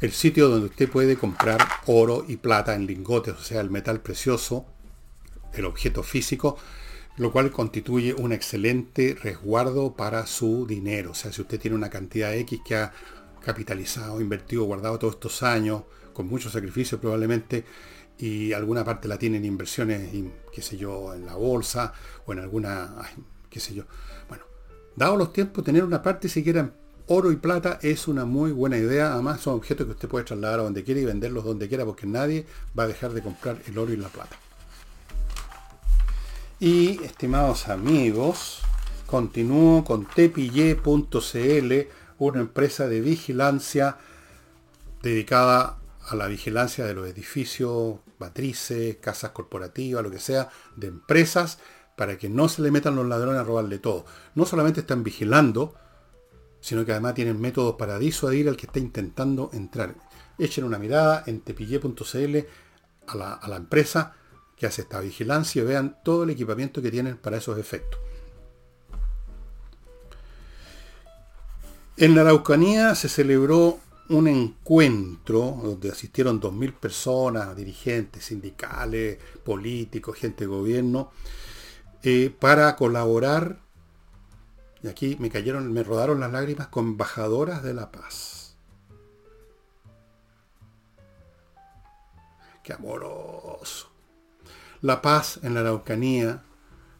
[0.00, 4.00] el sitio donde usted puede comprar oro y plata en lingotes, o sea, el metal
[4.00, 4.66] precioso,
[5.54, 6.58] el objeto físico,
[7.16, 11.12] lo cual constituye un excelente resguardo para su dinero.
[11.12, 12.92] O sea, si usted tiene una cantidad X que ha
[13.42, 17.64] capitalizado, invertido, guardado todos estos años, con mucho sacrificio probablemente,
[18.18, 20.10] y alguna parte la tiene en inversiones,
[20.52, 21.92] qué sé yo, en la bolsa
[22.24, 22.94] o en alguna,
[23.50, 23.84] qué sé yo.
[24.28, 24.44] Bueno,
[24.94, 26.72] dado los tiempos, tener una parte siquiera en
[27.08, 29.12] oro y plata es una muy buena idea.
[29.12, 32.06] Además, son objetos que usted puede trasladar a donde quiera y venderlos donde quiera porque
[32.06, 32.46] nadie
[32.78, 34.36] va a dejar de comprar el oro y la plata.
[36.58, 38.62] Y, estimados amigos,
[39.04, 41.74] continúo con tepille.cl,
[42.18, 43.98] una empresa de vigilancia
[45.02, 45.76] dedicada
[46.08, 51.58] a la vigilancia de los edificios, matrices, casas corporativas, lo que sea, de empresas,
[51.94, 54.06] para que no se le metan los ladrones a robarle todo.
[54.34, 55.74] No solamente están vigilando,
[56.60, 59.94] sino que además tienen métodos para disuadir al que está intentando entrar.
[60.38, 62.38] Echen una mirada en tepille.cl
[63.08, 64.16] a la, a la empresa
[64.56, 68.00] que hace esta vigilancia y vean todo el equipamiento que tienen para esos efectos.
[71.98, 80.44] En la Araucanía se celebró un encuentro donde asistieron 2.000 personas, dirigentes sindicales, políticos, gente
[80.44, 81.10] de gobierno,
[82.02, 83.58] eh, para colaborar
[84.82, 88.56] y aquí me cayeron, me rodaron las lágrimas con embajadoras de la paz.
[92.62, 93.95] Qué amoroso.
[94.82, 96.42] La paz en la Araucanía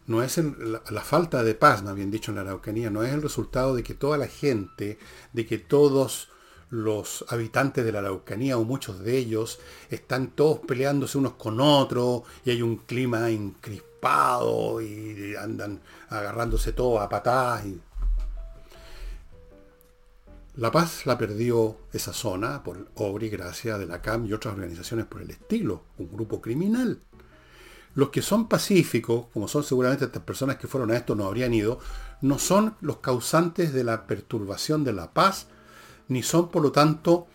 [0.07, 3.23] no es la, falta de paz, más bien dicho, en la Araucanía, no es el
[3.23, 4.99] resultado de que toda la gente,
[5.33, 6.29] de que todos
[6.71, 9.59] los habitantes de la Araucanía, o muchos de ellos,
[9.91, 17.01] están todos peleándose unos con otros, y hay un clima encrispado, y andan agarrándose todo
[17.01, 17.65] a patadas.
[20.57, 24.55] La paz la perdió esa zona por obra y gracia de la CAM y otras
[24.55, 26.99] organizaciones por el estilo, un grupo criminal.
[27.97, 31.55] Los que son pacíficos, como son seguramente estas personas que fueron a esto no habrían
[31.55, 31.79] ido,
[32.21, 35.47] no son los causantes de la perturbación de la paz,
[36.07, 37.27] ni son por lo tanto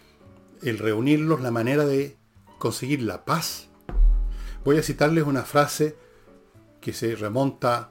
[0.62, 2.16] el reunirlos la manera de
[2.60, 3.70] conseguir la paz.
[4.64, 5.96] Voy a citarles una frase
[6.80, 7.90] que se remonta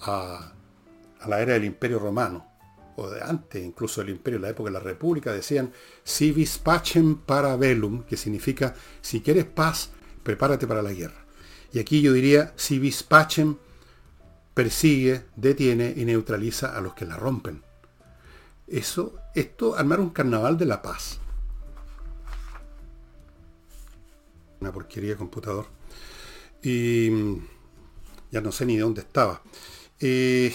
[0.00, 0.52] a,
[1.26, 2.46] la era del Imperio Romano,
[2.94, 5.72] o de antes incluso del Imperio, la época de la República, decían
[6.04, 9.90] si vis pacem para velum, que significa si quieres paz,
[10.22, 11.23] prepárate para la guerra.
[11.74, 13.04] Y aquí yo diría si vis
[14.54, 17.64] persigue, detiene y neutraliza a los que la rompen.
[18.68, 21.18] Eso, esto, armar un carnaval de la paz.
[24.60, 25.66] Una porquería computador.
[26.62, 27.10] Y
[28.30, 29.42] ya no sé ni de dónde estaba.
[29.98, 30.54] Eh,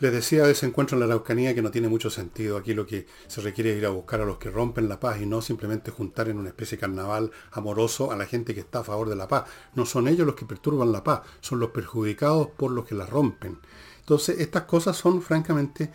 [0.00, 2.56] les decía de ese encuentro en la Araucanía que no tiene mucho sentido.
[2.56, 5.20] Aquí lo que se requiere es ir a buscar a los que rompen la paz
[5.20, 8.80] y no simplemente juntar en una especie de carnaval amoroso a la gente que está
[8.80, 9.44] a favor de la paz.
[9.74, 13.06] No son ellos los que perturban la paz, son los perjudicados por los que la
[13.06, 13.58] rompen.
[14.00, 15.90] Entonces, estas cosas son francamente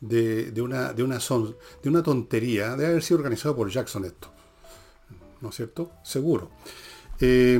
[0.00, 2.76] de, una, de, de tontería.
[2.76, 4.30] Debe haber sido organizado por Jackson esto.
[5.40, 5.92] ¿No es cierto?
[6.02, 6.50] Seguro.
[7.20, 7.58] Eh,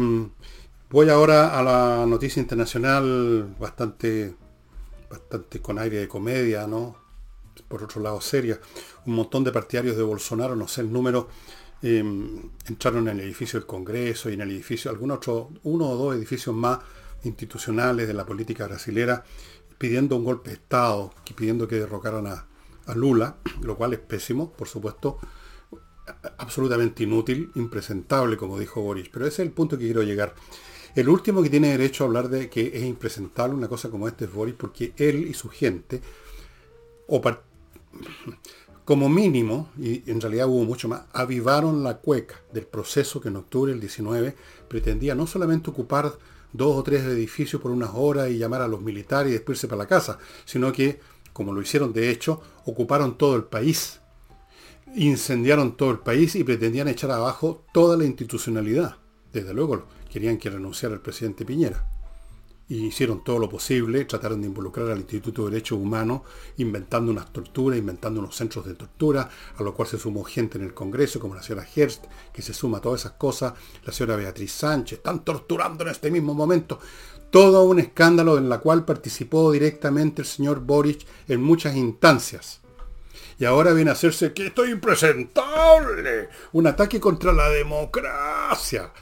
[0.90, 4.35] voy ahora a la noticia internacional bastante,
[5.18, 6.96] bastante con aire de comedia, ¿no?
[7.68, 8.61] Por otro lado, seria.
[9.07, 11.29] Un montón de partidarios de Bolsonaro, no sé el número,
[11.83, 15.96] em, entraron en el edificio del Congreso y en el edificio, algún otro, uno o
[15.96, 16.79] dos edificios más
[17.24, 19.24] institucionales de la política brasilera
[19.79, 22.46] pidiendo un golpe de Estado, pidiendo que derrocaran a,
[22.94, 25.18] Lula, lo cual es pésimo, por supuesto,
[26.37, 29.09] absolutamente inútil, impresentable, como dijo Boris.
[29.11, 30.35] Pero ese es el punto que quiero llegar.
[30.94, 34.24] El último que tiene derecho a hablar de que es impresentable una cosa como esta
[34.24, 36.00] es Boris, porque él y su gente,
[38.85, 43.37] como mínimo, y en realidad hubo mucho más, avivaron la cueca del proceso que en
[43.37, 44.37] octubre del 19
[44.68, 46.12] pretendía no solamente ocupar
[46.52, 49.66] dos o tres edificios por unas horas y llamar a los militares y después irse
[49.66, 51.00] para la casa, sino que,
[51.33, 54.00] como lo hicieron de hecho, ocuparon todo el país,
[54.94, 58.96] incendiaron todo el país y pretendían echar abajo toda la institucionalidad.
[59.33, 61.85] Desde luego querían que renunciara el presidente Piñera
[62.68, 66.20] y hicieron todo lo posible, trataron de involucrar al Instituto de Derechos Humanos,
[66.59, 70.62] inventando unas torturas, inventando unos centros de tortura, a lo cual se sumó gente en
[70.62, 74.14] el Congreso, como la señora Hearst, que se suma a todas esas cosas, la señora
[74.14, 76.79] Beatriz Sánchez, están torturando en este mismo momento.
[77.33, 82.61] Todo un escándalo en la cual participó directamente el señor Boric en muchas instancias.
[83.37, 86.29] Y ahora viene a hacerse que estoy impresentable.
[86.53, 88.92] Un ataque contra la democracia.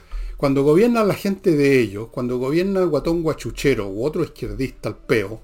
[0.43, 4.97] Cuando gobierna la gente de ellos, cuando gobierna el guatón guachuchero u otro izquierdista al
[4.97, 5.41] peo,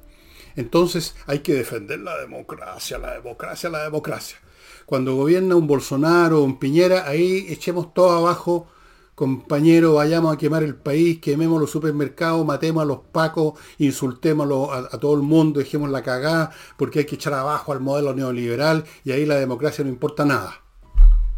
[0.58, 4.40] entonces hay que defender la democracia, la democracia, la democracia.
[4.86, 8.68] Cuando gobierna un Bolsonaro o un Piñera, ahí echemos todo abajo,
[9.16, 14.80] compañero, vayamos a quemar el país, quememos los supermercados, matemos a los pacos, insultemos a,
[14.80, 18.84] a todo el mundo, dejemos la cagada, porque hay que echar abajo al modelo neoliberal
[19.06, 20.62] y ahí la democracia no importa nada.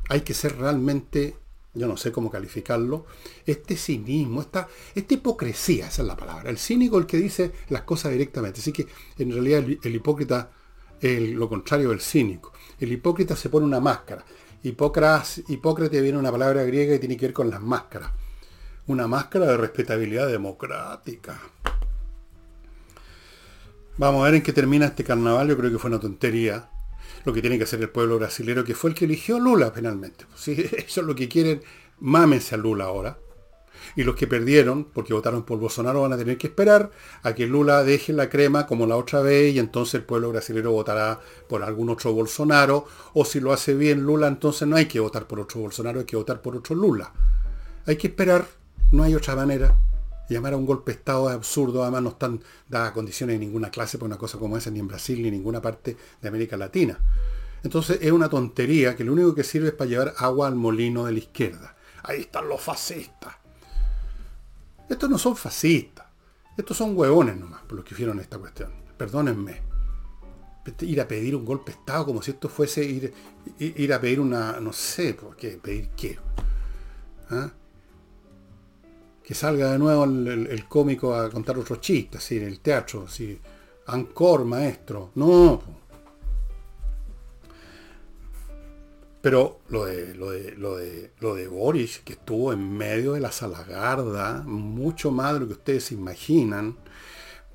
[0.10, 1.40] Hay que ser realmente
[1.73, 3.05] yo no sé cómo calificarlo,
[3.45, 6.49] este cinismo, esta, esta hipocresía, esa es la palabra.
[6.49, 8.60] El cínico el que dice las cosas directamente.
[8.60, 10.51] Así que en realidad el, hipócrita
[10.99, 12.51] es lo contrario del cínico.
[12.79, 14.25] El hipócrita se pone una máscara.
[14.63, 18.11] Hipócrates, hipócrata viene una palabra griega y tiene que ver con las máscaras.
[18.88, 21.39] Una máscara de respetabilidad democrática.
[23.97, 25.47] Vamos a ver en qué termina este carnaval.
[25.47, 26.69] Yo creo que fue una tontería
[27.26, 30.26] lo que tiene que hacer el pueblo brasileño, que fue el que eligió Lula penalmente.
[30.36, 31.62] Si eso es lo que quieren,
[31.99, 33.18] mámense a Lula ahora.
[33.95, 36.91] Y los que perdieron, porque votaron por Bolsonaro, van a tener que esperar
[37.24, 40.72] a que Lula deje la crema como la otra vez y entonces el pueblo brasileño
[40.72, 42.86] votará por algún otro Bolsonaro.
[43.14, 46.06] O si lo hace bien Lula, entonces no hay que votar por otro Bolsonaro, hay
[46.06, 47.12] que votar por otro Lula.
[47.86, 48.45] Hay que esperar,
[48.91, 49.76] no hay otra manera
[50.34, 53.69] llamar a un golpe de Estado es absurdo, además no están dadas condiciones en ninguna
[53.69, 56.57] clase por una cosa como esa, ni en Brasil, ni en ninguna parte de América
[56.57, 56.97] Latina.
[57.63, 61.05] Entonces es una tontería que lo único que sirve es para llevar agua al molino
[61.05, 61.75] de la izquierda.
[62.03, 63.36] Ahí están los fascistas.
[64.89, 66.05] Estos no son fascistas.
[66.57, 68.71] Estos son huevones nomás, por los que hicieron esta cuestión.
[68.97, 69.61] Perdónenme.
[70.82, 73.13] ir a pedir un golpe de Estado como si esto fuese ir,
[73.59, 75.59] ir, a pedir una, no sé, ¿por qué?
[75.61, 76.19] ¿Pedir qué?
[77.29, 77.51] ¿Ah?
[79.24, 83.39] Que salga de nuevo el, cómico a contar otros chistes, en el teatro, así,
[83.88, 85.11] ancor, maestro.
[85.15, 85.61] No.
[89.22, 93.19] Pero lo de, lo de, lo de, lo de Boris, que estuvo en medio de
[93.19, 96.76] la salagarda, mucho más de lo que ustedes imaginan,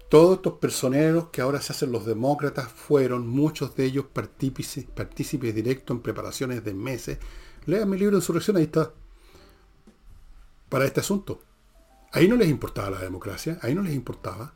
[0.09, 5.53] todos estos personeros que ahora se hacen los demócratas fueron, muchos de ellos partícipes, partícipes
[5.53, 7.19] directos en preparaciones de meses.
[7.67, 8.93] Lean mi libro Insurrección, ahí está.
[10.69, 11.41] Para este asunto.
[12.13, 14.55] Ahí no les importaba la democracia, ahí no les importaba.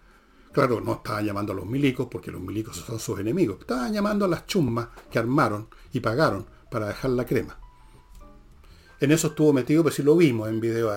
[0.53, 3.59] Claro, no estaban llamando a los milicos porque los milicos son sus enemigos.
[3.61, 7.59] Estaban llamando a las chumas que armaron y pagaron para dejar la crema.
[9.01, 10.95] En eso estuvo metido, pero si lo vimos en video,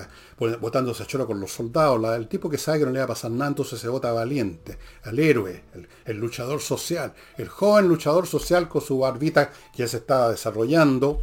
[0.60, 3.08] botándose a choro con los soldados, el tipo que sabe que no le va a
[3.08, 5.64] pasar nada, entonces se vota valiente, al héroe,
[6.04, 11.22] el, luchador social, el joven luchador social con su barbita que ya se estaba desarrollando.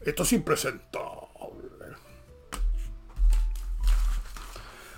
[0.00, 1.25] Esto es impresentable.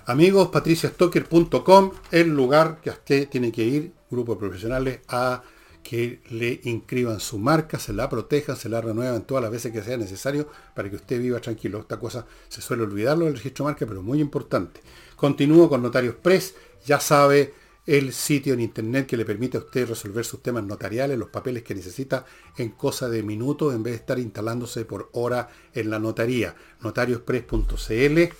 [0.09, 5.43] Amigos, patriciastocker.com, el lugar que usted tiene que ir, grupo de profesionales, a
[5.83, 9.83] que le inscriban su marca, se la protejan, se la renuevan todas las veces que
[9.83, 11.77] sea necesario para que usted viva tranquilo.
[11.77, 14.81] Esta cosa se suele olvidarlo del registro marca, pero muy importante.
[15.15, 17.53] Continúo con Notarios Press, ya sabe
[17.85, 21.61] el sitio en internet que le permite a usted resolver sus temas notariales, los papeles
[21.61, 22.25] que necesita
[22.57, 26.55] en cosa de minutos en vez de estar instalándose por hora en la notaría.
[26.81, 28.33] notariospress.cl.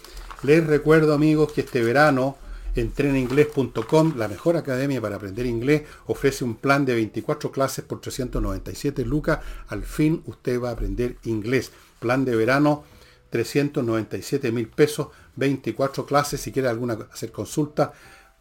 [0.44, 2.38] Les recuerdo amigos que este verano
[2.76, 9.06] Entreninglés.com, la mejor academia para aprender inglés, ofrece un plan de 24 clases por 397
[9.06, 9.40] lucas.
[9.68, 11.72] Al fin usted va a aprender inglés.
[12.00, 12.86] Plan de verano,
[13.32, 16.40] 397 mil pesos, 24 clases.
[16.40, 17.92] Si quiere alguna hacer consulta,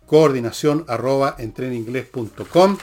[0.06, 2.78] coordinación arroba entreninglés.com.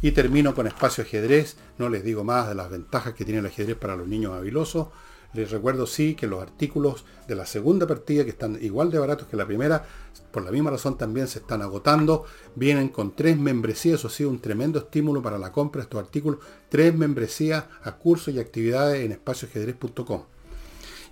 [0.00, 1.56] Y termino con espacio ajedrez.
[1.78, 4.88] No les digo más de las ventajas que tiene el ajedrez para los niños habilosos.
[5.34, 9.28] Les recuerdo sí que los artículos de la segunda partida, que están igual de baratos
[9.28, 9.84] que la primera,
[10.30, 12.24] por la misma razón también se están agotando.
[12.54, 16.00] Vienen con tres membresías, eso ha sido un tremendo estímulo para la compra de estos
[16.00, 16.40] artículos.
[16.68, 20.24] Tres membresías a cursos y actividades en espacioajedrez.com.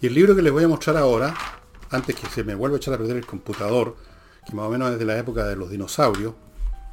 [0.03, 1.35] Y el libro que les voy a mostrar ahora,
[1.91, 3.97] antes que se me vuelva a echar a perder el computador,
[4.47, 6.35] que más o menos es de la época de los dinosaurios,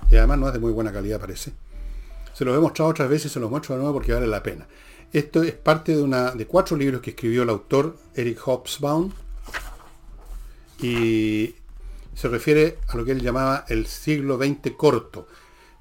[0.09, 1.53] y además no es de muy buena calidad parece.
[2.33, 4.67] Se los he mostrado otras veces se los muestro de nuevo porque vale la pena.
[5.13, 9.11] Esto es parte de, una, de cuatro libros que escribió el autor Eric Hobsbawm
[10.81, 11.55] y
[12.13, 15.27] se refiere a lo que él llamaba el siglo XX corto.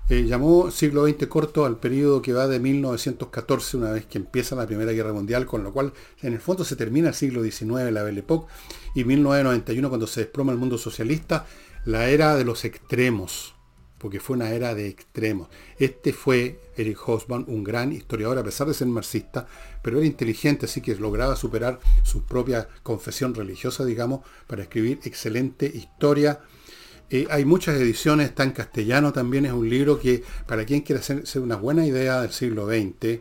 [0.09, 4.55] Eh, llamó siglo XX corto al periodo que va de 1914, una vez que empieza
[4.55, 7.91] la Primera Guerra Mundial, con lo cual en el fondo se termina el siglo XIX,
[7.91, 8.53] la Belle Époque,
[8.95, 11.47] y 1991 cuando se desploma el mundo socialista,
[11.85, 13.57] la era de los extremos
[13.99, 15.49] porque fue una era de extremos.
[15.79, 19.47] Este fue Eric Hobsbawm, un gran historiador, a pesar de ser marxista,
[19.83, 25.67] pero era inteligente, así que lograba superar su propia confesión religiosa, digamos, para escribir excelente
[25.67, 26.41] historia.
[27.11, 31.01] Eh, hay muchas ediciones, está en castellano también, es un libro que para quien quiera
[31.01, 33.21] hacerse una buena idea del siglo XX,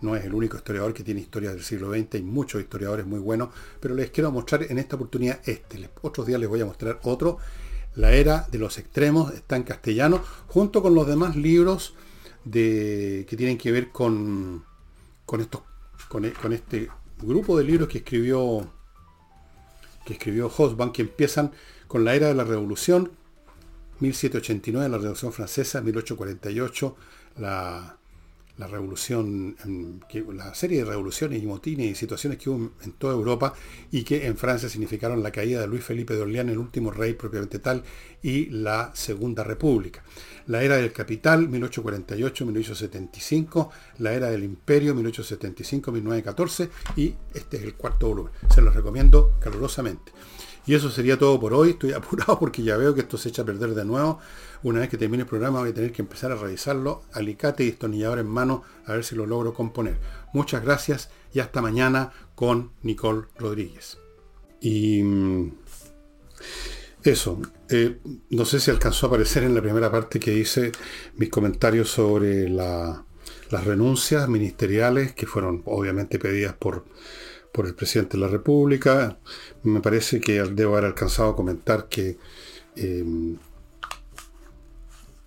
[0.00, 3.20] no es el único historiador que tiene historia del siglo XX, hay muchos historiadores muy
[3.20, 5.88] buenos, pero les quiero mostrar en esta oportunidad este.
[6.02, 7.38] Otros días les voy a mostrar otro
[7.94, 11.94] la era de los extremos está en castellano, junto con los demás libros
[12.44, 14.64] de, que tienen que ver con,
[15.24, 15.62] con, estos,
[16.08, 16.88] con, con este
[17.20, 18.68] grupo de libros que escribió
[20.04, 21.52] que escribió Hosban, que empiezan
[21.86, 23.12] con la era de la revolución,
[24.00, 26.96] 1789, la revolución francesa, 1848,
[27.38, 27.98] la,
[28.58, 29.56] la revolución,
[30.34, 33.54] la serie de revoluciones y motines y situaciones que hubo en toda Europa
[33.90, 37.14] y que en Francia significaron la caída de Luis Felipe de Orleán, el último rey
[37.14, 37.82] propiamente tal,
[38.22, 40.04] y la Segunda República.
[40.46, 48.08] La era del capital, 1848-1875, la era del imperio, 1875-1914, y este es el cuarto
[48.08, 48.34] volumen.
[48.52, 50.12] Se los recomiendo calurosamente.
[50.66, 51.70] Y eso sería todo por hoy.
[51.70, 54.18] Estoy apurado porque ya veo que esto se echa a perder de nuevo.
[54.62, 57.66] Una vez que termine el programa voy a tener que empezar a revisarlo, alicate y
[57.66, 59.98] destornillador en mano, a ver si lo logro componer.
[60.32, 63.98] Muchas gracias y hasta mañana con Nicole Rodríguez.
[64.60, 65.52] Y mm,
[67.02, 67.98] eso, eh,
[68.30, 70.70] no sé si alcanzó a aparecer en la primera parte que hice
[71.16, 73.02] mis comentarios sobre las
[73.50, 76.84] renuncias ministeriales que fueron obviamente pedidas por
[77.52, 79.18] por el presidente de la República.
[79.62, 82.18] Me parece que debo haber alcanzado a comentar que,
[82.76, 83.36] em,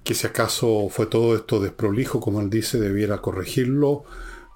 [0.03, 4.03] que si acaso fue todo esto desprolijo, como él dice, debiera corregirlo,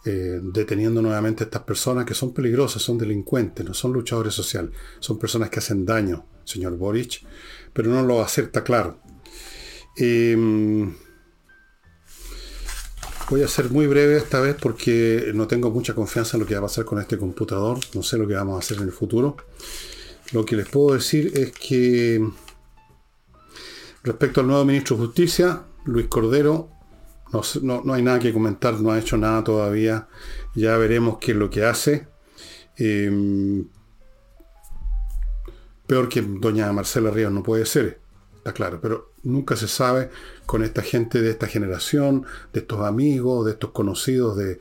[0.05, 4.71] eh, deteniendo nuevamente a estas personas que son peligrosas, son delincuentes, no son luchadores sociales,
[4.99, 7.25] son personas que hacen daño, señor Boric,
[7.73, 8.99] pero no lo acepta claro.
[9.97, 10.93] Em,
[13.29, 16.55] Voy a ser muy breve esta vez porque no tengo mucha confianza en lo que
[16.55, 17.77] va a pasar con este computador.
[17.93, 19.37] No sé lo que vamos a hacer en el futuro.
[20.31, 22.27] Lo que les puedo decir es que
[24.01, 26.69] respecto al nuevo ministro de Justicia, Luis Cordero,
[27.61, 30.07] no, hay nada que comentar, no ha hecho nada todavía.
[30.55, 32.07] Ya veremos qué es lo que hace.
[32.77, 33.67] Em,
[35.85, 37.99] peor que doña Marcela Ríos no puede ser,
[38.39, 40.09] está claro, pero nunca se sabe
[40.45, 44.59] con esta gente de esta generación, de estos amigos, de estos conocidos de,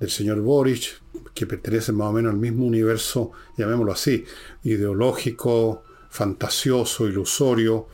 [0.00, 1.00] del señor Boric,
[1.34, 4.24] que pertenecen más o menos al mismo universo, llamémoslo así,
[4.62, 7.88] ideológico, fantasioso, ilusorio,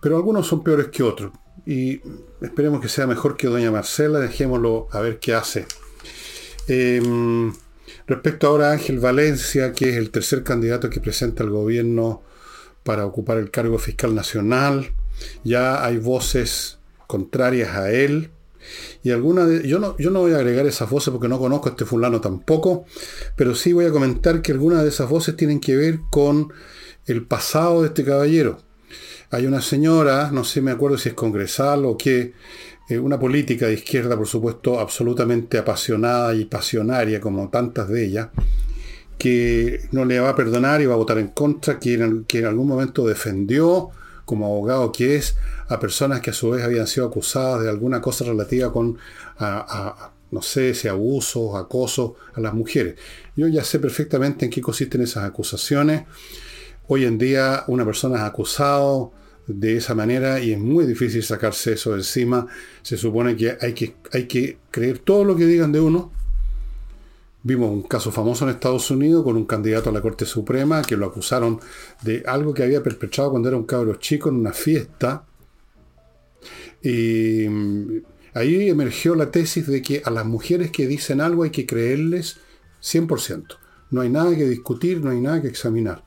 [0.00, 1.32] pero algunos son peores que otros.
[1.66, 2.00] Y
[2.40, 5.66] esperemos que sea mejor que doña Marcela, dejémoslo a ver qué hace.
[6.66, 7.52] Em,
[8.06, 12.22] respecto ahora a Ángel Valencia, que es el tercer candidato que presenta el gobierno
[12.88, 14.94] para ocupar el cargo fiscal nacional,
[15.44, 18.30] ya hay voces contrarias a él.
[19.02, 21.68] Y alguna de, yo, no, yo no voy a agregar esas voces porque no conozco
[21.68, 22.86] a este fulano tampoco,
[23.36, 26.50] pero sí voy a comentar que algunas de esas voces tienen que ver con
[27.04, 28.56] el pasado de este caballero.
[29.32, 32.32] Hay una señora, no sé, me acuerdo si es congresal o qué,
[32.88, 38.28] eh, una política de izquierda, por supuesto, absolutamente apasionada y pasionaria, como tantas de ellas,
[39.18, 42.68] que no le va a perdonar y va a votar en contra, que en, algún
[42.68, 43.90] momento defendió,
[44.24, 45.36] como abogado que es,
[45.68, 48.96] a personas que a su vez habían sido acusadas de alguna cosa relativa con,
[50.30, 52.94] no sé, si abusos, acoso a las mujeres.
[53.34, 56.04] Yo ya sé perfectamente en qué consisten esas acusaciones.
[56.86, 59.12] Hoy en día una persona es acusado
[59.46, 62.46] de esa manera y es muy difícil sacarse eso de encima.
[62.82, 66.12] Se supone que hay que, hay que creer todo lo que digan de uno.
[67.42, 70.96] Vimos un caso famoso en Estados Unidos con un candidato a la Corte Suprema que
[70.96, 71.60] lo acusaron
[72.02, 75.24] de algo que había perpetrado cuando era un cabro chico en una fiesta.
[76.82, 78.02] Y mm,
[78.34, 82.38] ahí emergió la tesis de que a las mujeres que dicen algo hay que creerles
[82.82, 83.56] 100%.
[83.90, 86.02] No hay nada que discutir, no hay nada que examinar.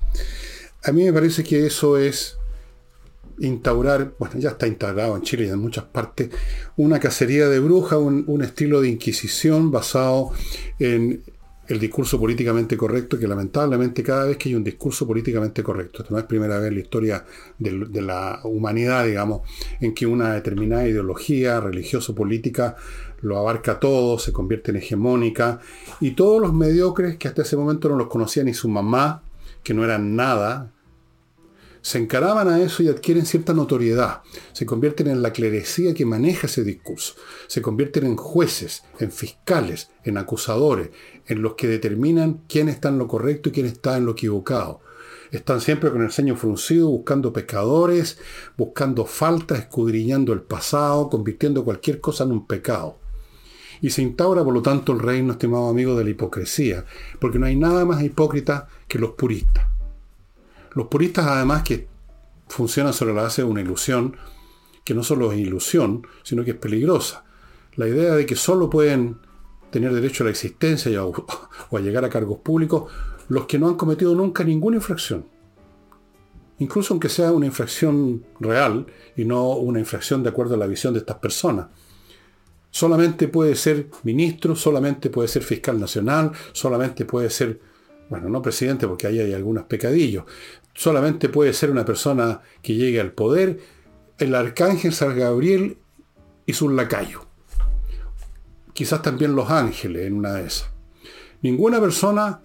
[0.83, 2.37] A mí me parece que eso es
[3.39, 6.29] instaurar, bueno, ya está instaurado en Chile y en muchas partes,
[6.77, 10.31] una cacería de brujas, un, estilo de inquisición basado
[10.79, 11.23] en
[11.67, 16.13] el discurso políticamente correcto, que lamentablemente cada vez que hay un discurso políticamente correcto, esto
[16.13, 17.25] no es primera vez en la historia
[17.59, 19.41] de, de la humanidad, digamos,
[19.79, 22.75] en que una determinada ideología religioso-política
[23.21, 25.59] lo abarca todo, se convierte en hegemónica,
[25.99, 29.23] y todos los mediocres que hasta ese momento no los conocía ni su mamá,
[29.63, 30.71] que no eran nada,
[31.81, 34.21] se encaraban a eso y adquieren cierta notoriedad.
[34.53, 37.15] Se convierten en la clerecía que maneja ese discurso.
[37.47, 40.91] Se convierten en jueces, en fiscales, en acusadores,
[41.25, 44.81] en los que determinan quién está en lo correcto y quién está en lo equivocado.
[45.31, 48.19] Están siempre con el ceño fruncido, buscando pecadores,
[48.57, 52.97] buscando faltas, escudriñando el pasado, convirtiendo cualquier cosa en un pecado.
[53.79, 56.85] Y se instaura, por lo tanto, el reino, estimado amigo, de la hipocresía,
[57.19, 59.70] porque no hay nada más hipócrita que los puristas.
[60.73, 61.87] Los puristas, además, que
[62.47, 64.17] funcionan sobre la base de una ilusión,
[64.83, 67.25] que no solo es ilusión, sino que es peligrosa.
[67.75, 69.19] La idea de que solo pueden
[69.69, 72.91] tener derecho a la existencia o a llegar a cargos públicos
[73.29, 75.25] los que no han cometido nunca ninguna infracción.
[76.59, 80.93] Incluso aunque sea una infracción real y no una infracción de acuerdo a la visión
[80.93, 81.67] de estas personas.
[82.69, 87.59] Solamente puede ser ministro, solamente puede ser fiscal nacional, solamente puede ser,
[88.09, 90.25] bueno, no presidente porque ahí hay algunos pecadillos,
[90.73, 93.59] solamente puede ser una persona que llegue al poder,
[94.17, 95.77] el arcángel San Gabriel
[96.45, 97.25] y su lacayo.
[98.73, 100.69] Quizás también los ángeles en una de esas.
[101.41, 102.41] Ninguna persona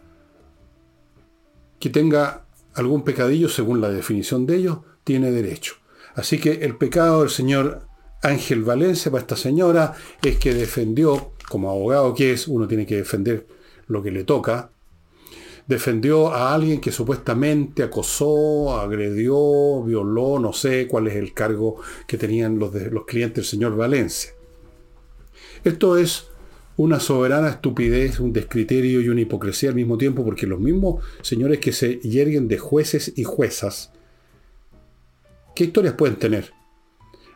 [1.78, 5.74] que tenga algún pecadillo, según la definición de ellos, tiene derecho.
[6.14, 7.86] Así que el pecado del señor
[8.22, 12.96] Ángel Valencia para esta señora es que defendió, como abogado que es, uno tiene que
[12.96, 13.46] defender
[13.86, 14.70] lo que le toca,
[15.66, 22.16] defendió a alguien que supuestamente acosó, agredió, violó, no sé cuál es el cargo que
[22.16, 24.30] tenían los, de, los clientes del señor Valencia.
[25.64, 26.28] Esto es
[26.76, 31.58] una soberana estupidez, un descriterio y una hipocresía al mismo tiempo, porque los mismos señores
[31.58, 33.92] que se yerguen de jueces y juezas,
[35.54, 36.52] ¿qué historias pueden tener?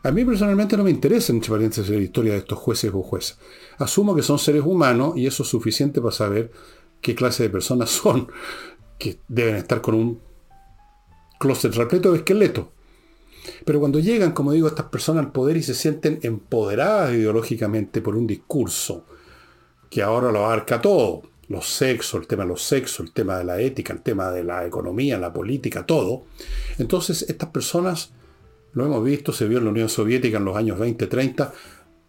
[0.02, 3.38] A mí personalmente no me interesa, entre paréntesis, la historia de estos jueces o juezas.
[3.78, 6.50] Asumo que son seres humanos y eso es suficiente para saber
[7.00, 8.28] qué clase de personas son,
[8.98, 10.20] que deben estar con un
[11.38, 12.66] closet repleto de esqueletos.
[13.64, 18.14] Pero cuando llegan, como digo, estas personas al poder y se sienten empoderadas ideológicamente por
[18.14, 19.06] un discurso
[19.88, 23.44] que ahora lo abarca todo, los sexos, el tema de los sexos, el tema de
[23.44, 26.24] la ética, el tema de la economía, la política, todo,
[26.78, 28.12] entonces estas personas
[28.72, 31.52] lo hemos visto, se vio en la Unión Soviética en los años 20, 30,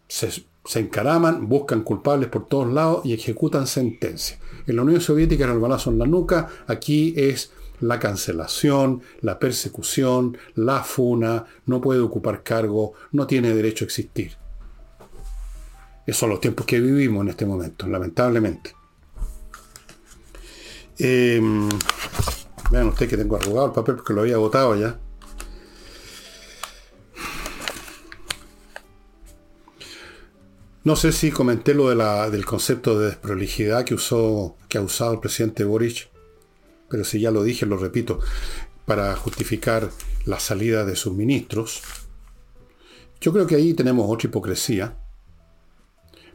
[0.07, 4.39] se se encaraman, buscan culpables por todos lados y ejecutan sentencias.
[4.67, 9.39] En la Unión Soviética era el balazo en la nuca, aquí es la cancelación, la
[9.39, 14.37] persecución, la funa, no puede ocupar cargo, no tiene derecho a existir.
[16.05, 18.75] Esos son los tiempos que vivimos en este momento, lamentablemente.
[20.97, 21.67] Em,
[22.69, 24.99] vean ustedes que tengo arrugado el papel porque lo había votado ya.
[30.83, 35.19] No sé si comenté lo del concepto de desprolijidad que, usó, que ha usado el
[35.19, 36.09] presidente Boric,
[36.89, 38.19] pero si ya lo dije, lo repito,
[38.85, 39.91] para justificar
[40.25, 41.83] la salida de sus ministros.
[43.19, 44.97] Yo creo que ahí tenemos otra hipocresía,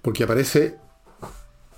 [0.01, 0.77] porque aparece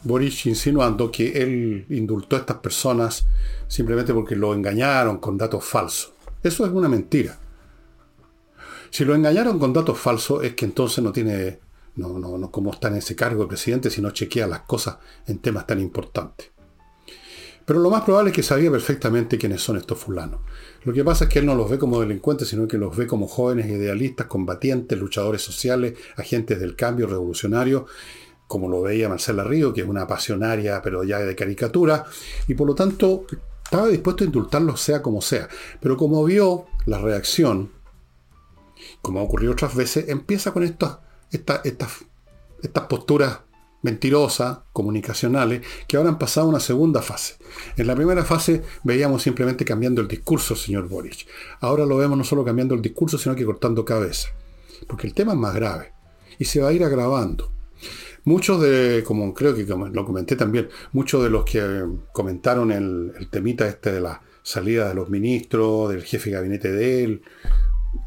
[0.03, 3.27] Boric insinuando que él indultó a estas personas
[3.67, 6.13] simplemente porque lo engañaron con datos falsos.
[6.43, 7.39] Eso es una mentira.
[8.91, 11.67] Si lo engañaron con datos falsos es que entonces no tiene
[11.99, 15.41] no, no, no como está en ese cargo el presidente, sino chequea las cosas en
[15.41, 16.51] temas tan importantes.
[17.67, 20.41] Pero lo más probable es que sabía perfectamente quiénes son estos fulanos.
[20.85, 23.07] Lo que pasa es que él no los ve como delincuentes, sino que los ve
[23.07, 27.87] como jóvenes idealistas, combatientes, luchadores sociales, agentes del cambio revolucionario,
[28.47, 32.07] como lo veía Marcela Río, que es una apasionaria, pero ya de caricatura,
[32.47, 33.27] y por lo tanto
[33.63, 35.49] estaba dispuesto a indultarlos sea como sea.
[35.81, 37.73] Pero como vio la reacción,
[39.03, 40.63] como ha ocurrido otras veces, empieza con
[41.31, 41.61] estos
[42.63, 43.41] estas posturas
[43.83, 47.37] mentirosas, comunicacionales, que ahora han pasado a una segunda fase.
[47.77, 51.27] En la primera fase veíamos simplemente cambiando el discurso, señor Boric.
[51.61, 54.29] Ahora lo vemos no solo cambiando el discurso, sino que cortando cabeza.
[54.87, 55.93] Porque el tema es más grave
[56.39, 57.53] y se va a ir agravando.
[58.25, 63.29] Muchos de, como creo que lo comenté también, muchos de los que comentaron el, el
[63.29, 67.23] temita este de la salida de los ministros, del jefe de gabinete de él,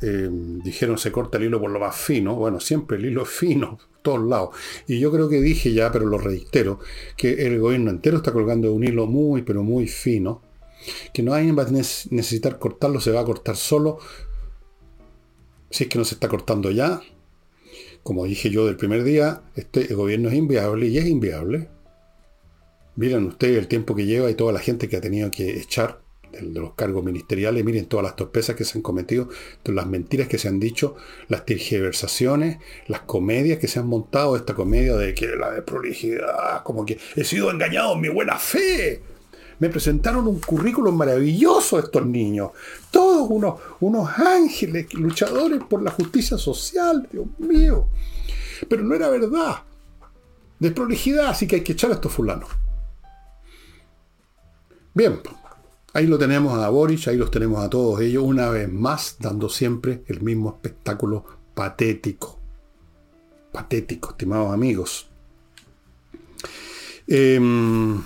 [0.02, 2.36] eh, dijeron se corta el hilo por lo más fino.
[2.36, 4.56] Bueno, siempre el hilo es fino, todos lados.
[4.88, 6.80] Y yo creo que dije ya, pero lo reitero,
[7.18, 10.42] que el gobierno entero está colgando un hilo muy, pero muy fino,
[11.14, 14.00] que no hay va a necesitar cortarlo, se va a cortar solo.
[15.70, 17.02] Si es que no se está cortando ya,
[18.04, 21.70] como dije yo del primer día, este gobierno es inviable y es inviable.
[22.96, 26.02] Miren ustedes el tiempo que lleva y toda la gente que ha tenido que echar
[26.32, 29.30] de, los cargos ministeriales, miren todas las torpezas que se han cometido,
[29.64, 30.96] todas las mentiras que se han dicho,
[31.28, 36.64] las tergiversaciones, las comedias que se han montado, esta comedia de que la de prolijidad,
[36.64, 39.02] como que he sido engañado en mi buena fe.
[39.60, 42.52] Me presentaron un currículum maravilloso estos niños,
[42.90, 47.88] todos unos, unos ángeles luchadores por la justicia social, Dios mío.
[48.68, 49.64] Pero no era verdad.
[50.58, 52.50] De prolijidad, así que hay que echar a estos fulanos.
[54.94, 55.20] Bien,
[55.94, 59.50] Ahí lo tenemos a Boric, ahí los tenemos a todos ellos, una vez más dando
[59.50, 62.40] siempre el mismo espectáculo patético.
[63.52, 65.10] Patético, estimados amigos.
[67.08, 68.02] Em,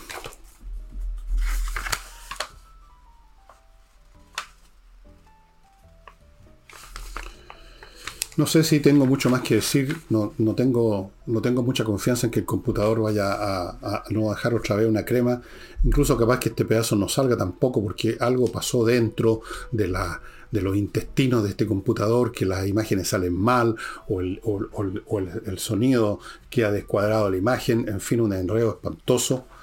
[8.38, 12.32] No sé si tengo mucho más que decir, no, tengo, no tengo mucha confianza en
[12.32, 15.42] que el computador vaya a, no dejar otra vez una crema,
[15.86, 19.40] incluso capaz que este pedazo no salga tampoco porque algo pasó dentro
[19.72, 20.22] de, la,
[20.52, 23.78] de los intestinos de este computador, que las imágenes salen mal
[24.10, 24.42] o el,
[25.46, 26.20] el sonido
[26.50, 29.46] queda descuadrado la imagen, en fin, un enredo espantoso.
[29.46, 29.55] no,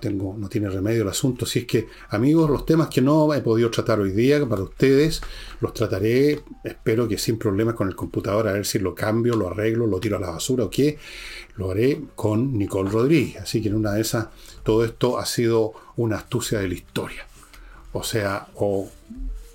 [0.00, 1.46] tengo, no tiene remedio el asunto.
[1.46, 5.20] Si es que, amigos, los temas que no he podido tratar hoy día para ustedes,
[5.60, 9.48] los trataré, espero que sin problemas con el computador, a ver si lo cambio, lo
[9.48, 10.98] arreglo, lo tiro a la basura o qué.
[11.56, 13.42] Lo haré con Nicole Rodríguez.
[13.42, 14.28] Así que en una de esas,
[14.62, 17.26] todo esto ha sido una astucia de la historia.
[17.92, 18.88] O sea, o,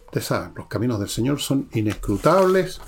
[0.06, 2.80] ustedes saben, los caminos del Señor son inescrutables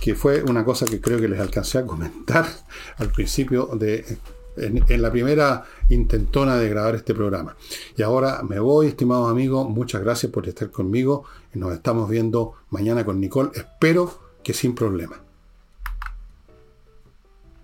[0.00, 2.46] que fue una cosa que creo que les alcancé a comentar
[2.96, 4.18] al principio de
[4.56, 7.56] en, la primera intentona de grabar este programa.
[7.96, 11.24] Y ahora me voy, estimados amigos, muchas gracias por estar conmigo
[11.54, 14.10] y nos estamos viendo mañana con Nicole, espero
[14.42, 15.23] que sin problema.